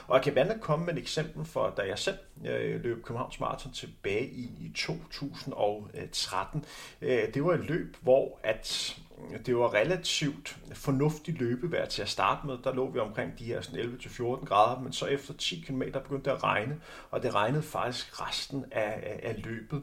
[0.06, 3.40] Og jeg kan blandt komme med et eksempel for, da jeg selv øh, løb Københavns
[3.40, 6.64] Marathon tilbage i, i 2013.
[7.02, 8.96] Øh, det var et løb, hvor at
[9.32, 12.58] øh, det var relativt fornuftigt løbevejr til at starte med.
[12.64, 16.36] Der lå vi omkring de her 11-14 grader, men så efter 10 km begyndte det
[16.36, 16.80] at regne,
[17.10, 19.82] og det regnede faktisk resten af, af, af løbet.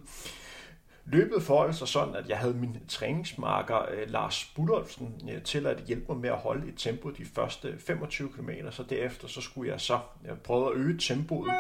[1.05, 5.83] Løbet forholdt sig sådan, at jeg havde min træningsmarker øh, Lars Budolfsen øh, til at
[5.87, 9.71] hjælpe mig med at holde et tempo de første 25 km, så derefter så skulle
[9.71, 9.99] jeg så
[10.29, 11.51] øh, prøve at øge tempoet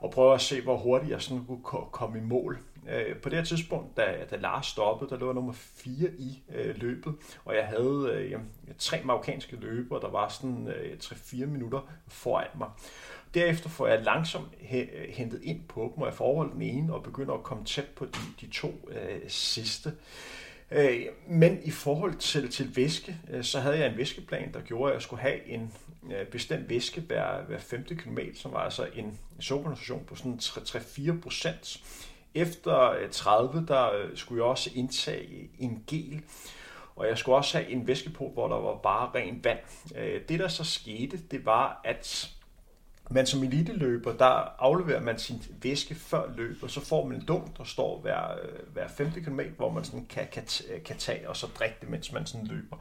[0.00, 2.58] og prøve at se, hvor hurtigt jeg sådan kunne komme i mål.
[3.22, 6.76] På det her tidspunkt, da, da Lars stoppede, der lå jeg nummer 4 i øh,
[6.76, 7.14] løbet,
[7.44, 8.40] og jeg havde øh,
[8.78, 12.68] tre marokkanske løbere, der var sådan øh, 3-4 minutter foran mig.
[13.34, 17.02] Derefter får jeg langsomt øh, hentet ind på dem, og jeg får den ene og
[17.02, 19.92] begynder at komme tæt på de, de to øh, sidste.
[20.70, 24.92] Øh, men i forhold til, til væske, øh, så havde jeg en væskeplan, der gjorde,
[24.92, 25.72] at jeg skulle have en
[26.12, 27.84] øh, bestemt væske hver, hver 5.
[27.84, 30.38] km, som var altså en sukkerkoncentration på sådan
[31.18, 31.80] 3-4 procent.
[32.34, 36.22] Efter øh, 30, der øh, skulle jeg også indtage en gel,
[36.96, 39.58] og jeg skulle også have en væske på, hvor der var bare ren vand.
[40.28, 42.30] Det, der så skete, det var, at
[43.12, 47.24] men som eliteløber, der afleverer man sin væske før løbet, og så får man en
[47.26, 50.44] dunk, der står hver, øh, hver 5 km, hvor man sådan kan, kan,
[50.84, 52.76] kan tage og så drikke det, mens man sådan løber.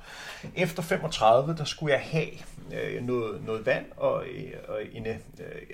[0.56, 2.30] Efter 35, der skulle jeg have
[2.74, 5.18] øh, noget, noget vand og, øh, og en, øh,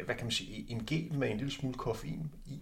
[0.06, 2.62] hvad kan man sige, en gel med en lille smule koffein i.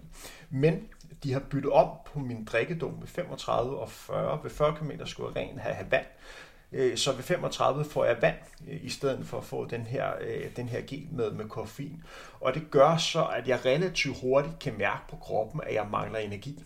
[0.50, 0.88] Men
[1.24, 4.40] de har byttet om på min drikkedunk ved 35 og 40.
[4.44, 6.06] Ved 40 km skulle jeg rent have, have vand.
[6.74, 8.36] Øh, så ved 35 får jeg vand,
[8.68, 12.04] øh, i stedet for at få den her, øh, den her gel med, med koffein.
[12.42, 16.20] Og det gør så, at jeg relativt hurtigt kan mærke på kroppen, at jeg mangler
[16.20, 16.64] energi.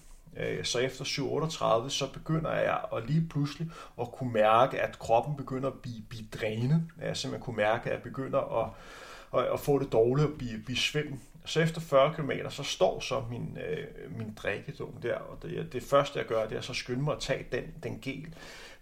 [0.64, 3.68] Så efter 7.38, så begynder jeg at lige pludselig
[4.02, 6.84] at kunne mærke, at kroppen begynder at blive, blive drænet.
[7.02, 8.70] Jeg simpelthen kunne mærke, at jeg begynder at,
[9.40, 11.20] at, at få det dårligt og blive, blive svimmel.
[11.46, 15.84] Så efter 40 km, så står så min, øh, min drikkedunk der, og det, det
[15.84, 18.28] første jeg gør, det er så skynde mig at tage den, den gel.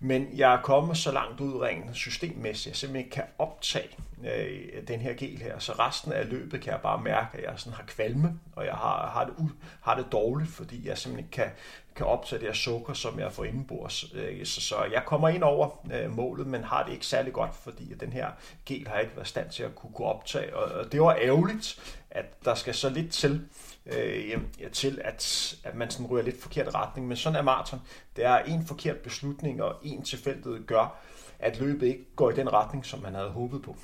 [0.05, 3.89] Men jeg er kommet så langt ud rent systemmæssigt, at jeg simpelthen ikke kan optage
[4.23, 5.59] øh, den her gel her.
[5.59, 8.73] Så resten af løbet kan jeg bare mærke, at jeg sådan har kvalme, og jeg
[8.73, 9.49] har, har, det,
[9.81, 11.49] har det dårligt, fordi jeg simpelthen ikke kan,
[11.95, 14.05] kan optage det her sukker, som jeg får indenbords.
[14.13, 17.55] Øh, så, så jeg kommer ind over øh, målet, men har det ikke særlig godt,
[17.55, 18.27] fordi den her
[18.65, 20.55] gel har ikke været stand til at kunne, kunne optage.
[20.55, 23.47] Og, og det var ærgerligt, at der skal så lidt til,
[23.85, 24.29] øh,
[24.59, 27.07] ja, til at, at man sådan ryger lidt forkert retning.
[27.07, 27.81] Men sådan er maraton.
[28.15, 30.99] Det er en forkert beslutning, og en tilfældighed gør,
[31.39, 33.77] at løbet ikke går i den retning, som man havde håbet på.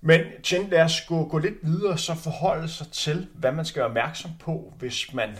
[0.00, 3.80] Men Chen, lad os gå, gå lidt videre, så forholde sig til, hvad man skal
[3.80, 5.30] være opmærksom på, hvis man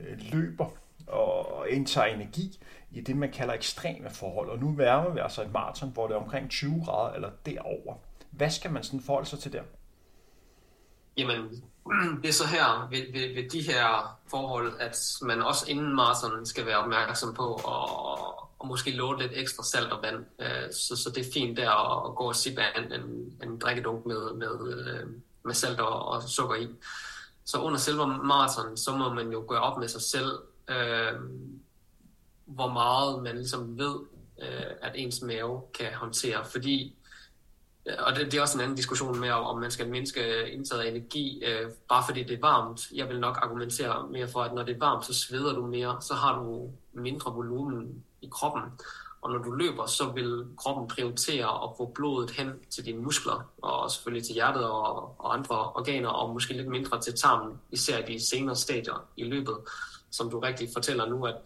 [0.00, 0.66] øh, løber
[1.06, 2.58] og indtager energi
[2.90, 4.50] i det, man kalder ekstreme forhold.
[4.50, 7.94] Og nu værmer vi altså et maraton, hvor det er omkring 20 grader eller derover.
[8.30, 9.62] Hvad skal man sådan forholde sig til der?
[11.16, 11.62] Jamen,
[12.22, 16.46] det er så her ved, ved, ved de her forhold, at man også inden maraton
[16.46, 20.24] skal være opmærksom på og, og måske låne lidt ekstra salt og vand.
[20.38, 21.70] Øh, så, så det er fint der
[22.06, 25.06] at gå og sippe en, en, en drikkedunk med, med, øh,
[25.44, 26.68] med salt og, og sukker i.
[27.44, 30.30] Så under selve maraton, så må man jo gøre op med sig selv,
[30.68, 31.20] øh,
[32.44, 33.94] hvor meget man ligesom ved,
[34.42, 36.44] øh, at ens mave kan håndtere.
[36.44, 36.96] Fordi
[37.86, 40.82] Øh, og det, det er også en anden diskussion med, om man skal mindske indtaget
[40.82, 42.90] af energi, øh, bare fordi det er varmt.
[42.94, 45.96] Jeg vil nok argumentere mere for, at når det er varmt, så sveder du mere,
[46.00, 48.62] så har du mindre volumen i kroppen.
[49.22, 53.50] Og når du løber, så vil kroppen prioritere at få blodet hen til dine muskler,
[53.62, 57.98] og selvfølgelig til hjertet og, og andre organer, og måske lidt mindre til tarmen, især
[57.98, 59.56] i de senere stadier i løbet,
[60.10, 61.36] som du rigtig fortæller nu, at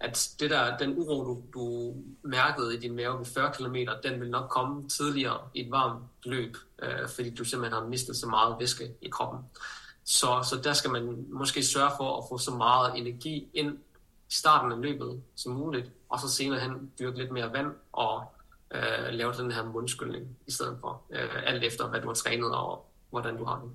[0.00, 4.20] at det der, den uro, du, du mærkede i din mave ved 40 km, den
[4.20, 8.26] vil nok komme tidligere i et varmt løb, øh, fordi du simpelthen har mistet så
[8.26, 9.40] meget væske i kroppen.
[10.04, 13.78] Så, så der skal man måske sørge for at få så meget energi ind
[14.28, 18.32] i starten af løbet som muligt, og så senere hen dyrke lidt mere vand og
[18.74, 22.54] øh, lave den her mundskyldning i stedet for, øh, alt efter hvad du har trænet
[22.54, 23.70] og hvordan du har det.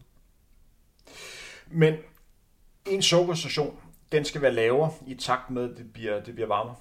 [1.67, 1.97] Men
[2.85, 3.79] en sukkerstation
[4.13, 6.75] den skal være lavere i takt med, at det bliver, det bliver varmere?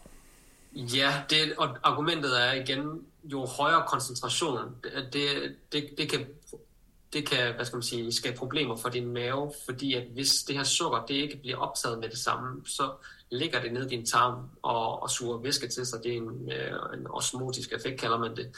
[0.75, 4.77] Ja, det, og argumentet er igen, jo højere koncentration,
[5.13, 6.27] det, det, det, kan,
[7.13, 10.57] det kan hvad skal man sige, skabe problemer for din mave, fordi at hvis det
[10.57, 12.91] her sukker det ikke bliver optaget med det samme, så
[13.31, 15.99] ligger det ned i din tarm og, og suger væske til sig.
[16.05, 18.57] Det er en, øh, en osmotisk effekt, kalder man det.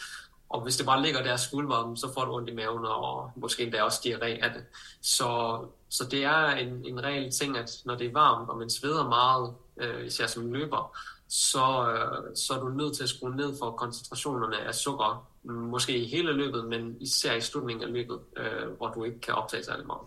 [0.55, 3.63] Og hvis det bare ligger der skuldvarmen, så får du ondt i maven, og måske
[3.63, 4.65] endda også diarré af det.
[5.03, 8.71] Så, så det er en, en reel ting, at når det er varmt, og man
[8.71, 10.97] sveder meget, øh, især som løber,
[11.29, 15.99] så, øh, så er du nødt til at skrue ned for koncentrationerne af sukker, måske
[15.99, 19.65] i hele løbet, men især i slutningen af løbet, øh, hvor du ikke kan optage
[19.65, 20.03] særlig meget.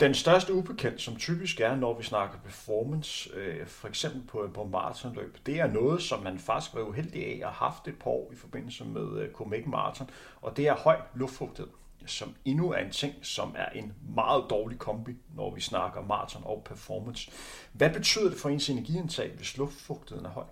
[0.00, 4.64] Den største ubekendt, som typisk er, når vi snakker performance, øh, for eksempel på, på
[4.64, 8.10] maratonløb, det er noget, som man faktisk var uheldig af at have haft et par
[8.10, 10.10] år i forbindelse med øh, Comic Marathon,
[10.42, 11.72] og det er høj luftfugtighed,
[12.06, 16.42] som endnu er en ting, som er en meget dårlig kombi, når vi snakker maraton
[16.44, 17.30] og performance.
[17.72, 20.44] Hvad betyder det for ens energiindtag, hvis luftfugtigheden er høj?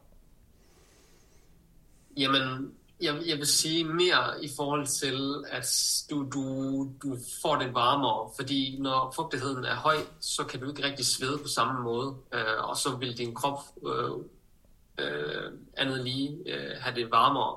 [2.16, 5.66] Jamen, jeg, jeg vil sige mere i forhold til, at
[6.10, 6.42] du, du,
[7.02, 11.38] du får det varmere, fordi når fugtigheden er høj, så kan du ikke rigtig svede
[11.38, 14.10] på samme måde, øh, og så vil din krop øh,
[14.98, 17.56] øh, andet lige øh, have det varmere,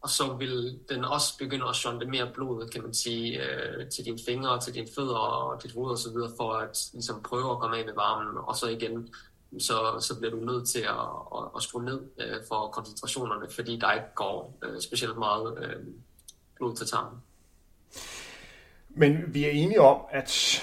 [0.00, 4.04] og så vil den også begynde at sjunde mere blod, kan man sige, øh, til
[4.04, 7.76] dine fingre, til dine fødder og dit hoved osv., for at ligesom, prøve at komme
[7.78, 9.14] af med varmen, og så igen
[9.58, 13.76] så, så bliver du nødt til at, at, at skrue ned øh, for koncentrationerne, fordi
[13.76, 15.86] der ikke går øh, specielt meget øh,
[16.56, 17.18] blod til tarmen.
[18.88, 20.62] Men vi er enige om, at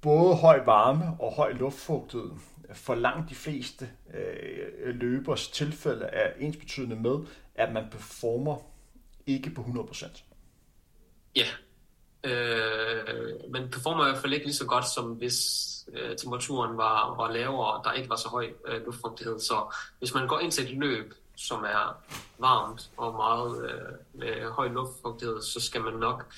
[0.00, 2.30] både høj varme og høj luftfugtighed
[2.72, 7.18] for langt de fleste øh, løbers tilfælde er ensbetydende med,
[7.54, 8.56] at man performer
[9.26, 10.22] ikke på 100%.
[11.36, 11.46] Ja,
[12.24, 15.38] øh, men performer i hvert fald ikke lige så godt, som hvis
[15.92, 19.40] øh, temperaturen var, var lavere, og der ikke var så høj øh, luftfugtighed.
[19.40, 22.02] Så hvis man går ind til et løb, som er
[22.38, 26.34] varmt og meget øh, med høj luftfugtighed, så skal man nok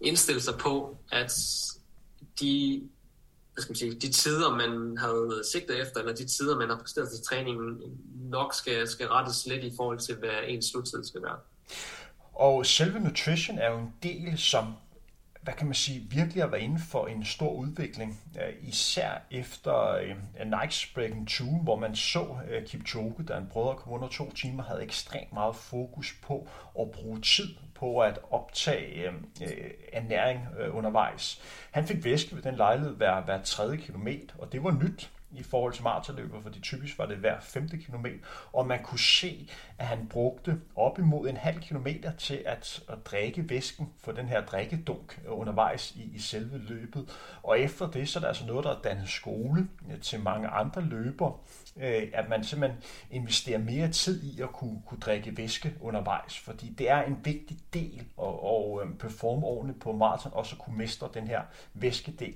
[0.00, 1.32] indstille sig på, at
[2.40, 2.82] de,
[3.52, 6.78] hvad skal man sige, de tider, man havde sigtet efter, eller de tider, man har
[6.78, 7.82] præsteret til træningen,
[8.30, 11.36] nok skal, skal rettes lidt i forhold til, hvad ens sluttid skal være.
[12.34, 14.74] Og selve nutrition er jo en del, som
[15.48, 19.94] hvad kan man sige, virkelig har været inde for en stor udvikling, øh, især efter
[19.94, 24.08] øh, Nike's Breaking 2, hvor man så øh, Kipchoge, da han prøvede at komme under
[24.08, 26.48] to timer, havde ekstremt meget fokus på
[26.80, 29.10] at bruge tid på at optage
[29.92, 30.40] ernæring
[30.70, 31.42] undervejs.
[31.70, 35.42] Han fik væske ved den lejlighed hver, hver tredje kilometer, og det var nyt i
[35.42, 37.68] forhold til maratonløber, fordi typisk var det hver 5.
[37.68, 38.18] kilometer,
[38.52, 39.48] og man kunne se,
[39.78, 44.26] at han brugte op imod en halv kilometer til at, at drikke væsken for den
[44.26, 47.08] her drikkedunk øh, undervejs i, i selve løbet.
[47.42, 50.48] Og efter det, så er der altså noget, der er dannet skole øh, til mange
[50.48, 51.32] andre løbere,
[51.76, 56.68] øh, at man simpelthen investerer mere tid i at kunne, kunne drikke væske undervejs, fordi
[56.68, 61.08] det er en vigtig del at, at performe ordentligt på maraton, og så kunne mestre
[61.14, 61.42] den her
[61.74, 62.34] væskedel.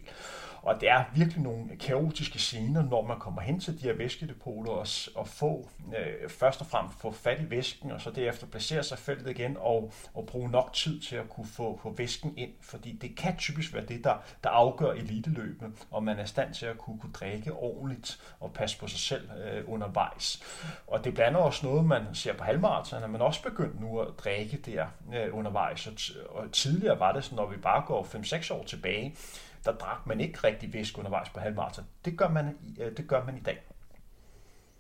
[0.63, 4.73] Og det er virkelig nogle kaotiske scener, når man kommer hen til de her væskedepoter
[4.73, 8.83] og, og få øh, først og fremmest få fat i væsken, og så derefter placere
[8.83, 12.51] sig feltet igen og, og bruge nok tid til at kunne få, få væsken ind,
[12.61, 16.55] fordi det kan typisk være det, der, der afgør eliteløbet, om man er i stand
[16.55, 20.43] til at kunne, kunne drikke ordentligt og passe på sig selv øh, undervejs.
[20.87, 24.09] Og det blander også noget, man ser på halvmarathon, at man også begyndt nu at
[24.19, 25.87] drikke der øh, undervejs.
[25.87, 25.95] Og,
[26.31, 29.17] og tidligere var det sådan, når vi bare går 5-6 år tilbage,
[29.65, 31.87] der drak man ikke rigtig væske undervejs på halvmarathon.
[32.05, 33.63] Det gør man, øh, det gør man i dag.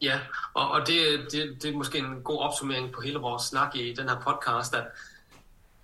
[0.02, 0.20] Ja,
[0.54, 3.94] og, og det, det, det er måske en god opsummering på hele vores snak i
[3.94, 4.86] den her podcast, at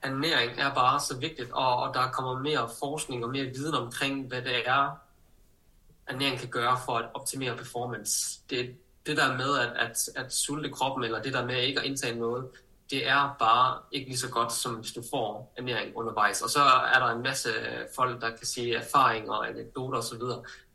[0.03, 4.27] ernæring er bare så vigtigt, og, og der kommer mere forskning og mere viden omkring,
[4.27, 4.99] hvad det er,
[6.07, 8.41] ernæring kan gøre for at optimere performance.
[8.51, 8.77] Det,
[9.07, 12.19] det der med at, at, at sulte kroppen, eller det der med ikke at indtage
[12.19, 12.49] noget,
[12.91, 16.43] det er bare ikke lige så godt, som hvis du får ernæring undervejs.
[16.43, 16.61] Og så
[16.95, 17.49] er der en masse
[17.97, 20.21] folk, der kan sige erfaringer og anekdoter osv.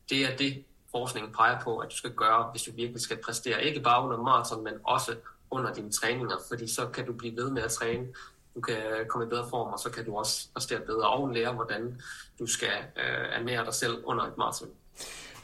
[0.10, 3.64] Det er det, forskningen peger på, at du skal gøre, hvis du virkelig skal præstere.
[3.64, 5.16] Ikke bare under maraton, men også
[5.52, 8.08] under dine træninger, fordi så kan du blive ved med at træne.
[8.56, 8.78] Du kan
[9.10, 12.02] komme i bedre form, og så kan du også præstere bedre og lære, hvordan
[12.40, 14.70] du skal øh, ernære dig selv under et maraton.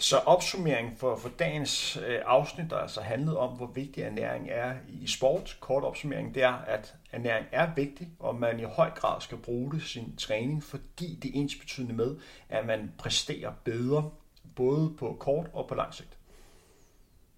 [0.02, 4.76] Så opsummering for, for dagens øh, afsnit, der altså handlede om, hvor vigtig ernæring er
[4.88, 5.58] i sport.
[5.60, 9.72] Kort opsummering, det er, at ernæring er vigtig, og man i høj grad skal bruge
[9.72, 12.16] det sin træning, fordi det er ens betydende med,
[12.50, 14.12] at man præsterer bedre,
[14.56, 16.18] både på kort og på lang sigt.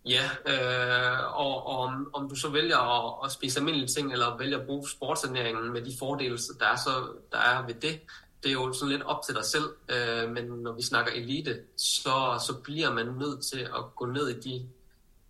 [0.06, 4.38] Ja, øh, og, og om, om du så vælger at, at spise almindelige ting, eller
[4.38, 6.90] vælger at bruge sportsernæringen med de fordele, der er, så,
[7.32, 8.00] der er ved det,
[8.44, 11.62] det er jo sådan lidt op til dig selv, øh, men når vi snakker elite,
[11.78, 14.70] så, så bliver man nødt til at gå ned i de,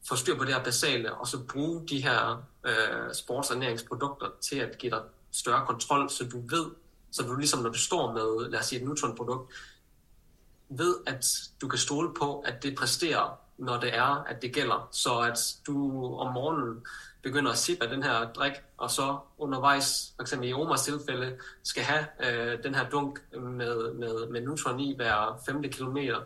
[0.07, 4.77] få styr på det her basale, og så bruge de her øh, sportsernæringsprodukter til at
[4.77, 5.01] give dig
[5.31, 6.71] større kontrol, så du ved,
[7.11, 9.53] så du ligesom når du står med, lad os sige et Nutron-produkt,
[10.69, 11.25] ved at
[11.61, 15.37] du kan stole på, at det præsterer, når det er, at det gælder, så at
[15.67, 16.85] du om morgenen
[17.23, 21.37] begynder at sippe af den her drik, og så undervejs, for eksempel i Omars tilfælde,
[21.63, 26.17] skal have øh, den her dunk med, med, med Nutron i hver femte kilometer,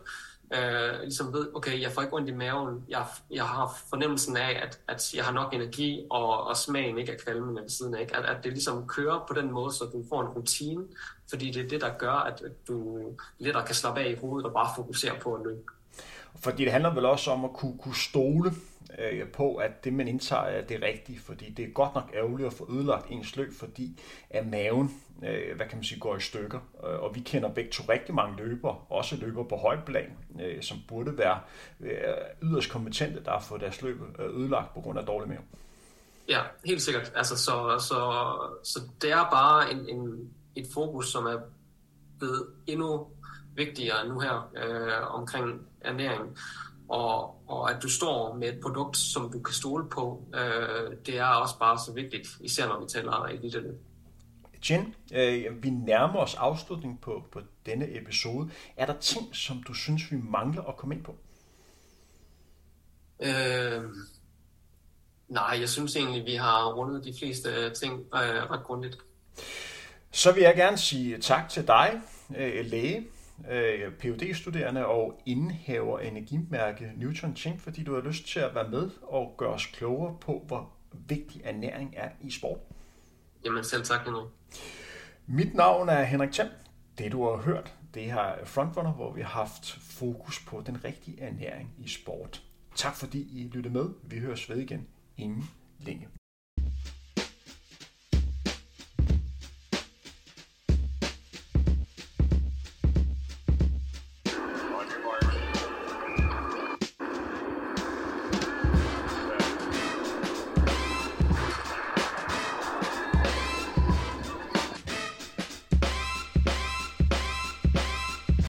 [0.54, 4.60] øh, ligesom ved, okay, jeg får ikke ondt i maven, jeg, jeg har fornemmelsen af,
[4.62, 8.00] at, at jeg har nok energi, og, og smagen ikke er kvalmende ved siden af,
[8.00, 8.16] ikke?
[8.16, 10.84] At, at det ligesom kører på den måde, så du får en rutine,
[11.30, 12.98] fordi det er det, der gør, at du
[13.38, 15.62] lettere kan slappe af i hovedet og bare fokusere på at løbe.
[16.40, 18.52] Fordi det handler vel også om at kunne, kunne stole
[18.98, 21.20] øh, på, at det, man indtager, er det rigtige.
[21.20, 24.90] Fordi det er godt nok ærgerligt at få ødelagt ens løb, fordi at maven,
[25.22, 26.58] øh, hvad kan man sige, går i stykker.
[26.86, 30.62] Øh, og vi kender begge to rigtig mange løbere, også løbere på højt plan, øh,
[30.62, 31.40] som burde være
[31.80, 31.90] øh,
[32.42, 35.42] yderst kompetente, der har fået deres løb øh, ødelagt på grund af dårlig mave.
[36.28, 37.12] Ja, helt sikkert.
[37.14, 38.24] Altså, så, så,
[38.62, 41.38] så det er bare en, en, et fokus, som er
[42.18, 43.06] blevet endnu
[43.54, 46.38] vigtigere nu her øh, omkring ernæring.
[46.88, 51.18] Og, og at du står med et produkt, som du kan stole på, øh, det
[51.18, 53.80] er også bare så vigtigt, især når vi taler eliteløb.
[54.70, 58.50] Jen, øh, vi nærmer os afslutningen på, på denne episode.
[58.76, 61.16] Er der ting, som du synes, vi mangler at komme ind på?
[63.20, 63.84] Øh,
[65.28, 68.98] nej, jeg synes egentlig, vi har rundet de fleste ting øh, ret grundigt.
[70.10, 72.00] Så vil jeg gerne sige tak til dig,
[72.36, 73.06] øh, læge,
[73.50, 78.68] øh, phd studerende og indhaver energimærke Newton Ching, fordi du har lyst til at være
[78.68, 80.72] med og gøre os klogere på, hvor
[81.08, 82.58] vigtig ernæring er i sport.
[83.44, 84.26] Jamen selv tak, Henrik.
[85.26, 86.48] Mit navn er Henrik Thiem.
[86.98, 90.84] Det du har hørt, det her er Frontrunner, hvor vi har haft fokus på den
[90.84, 92.42] rigtige ernæring i sport.
[92.74, 93.86] Tak fordi I lyttede med.
[94.02, 96.08] Vi høres ved igen inden længe.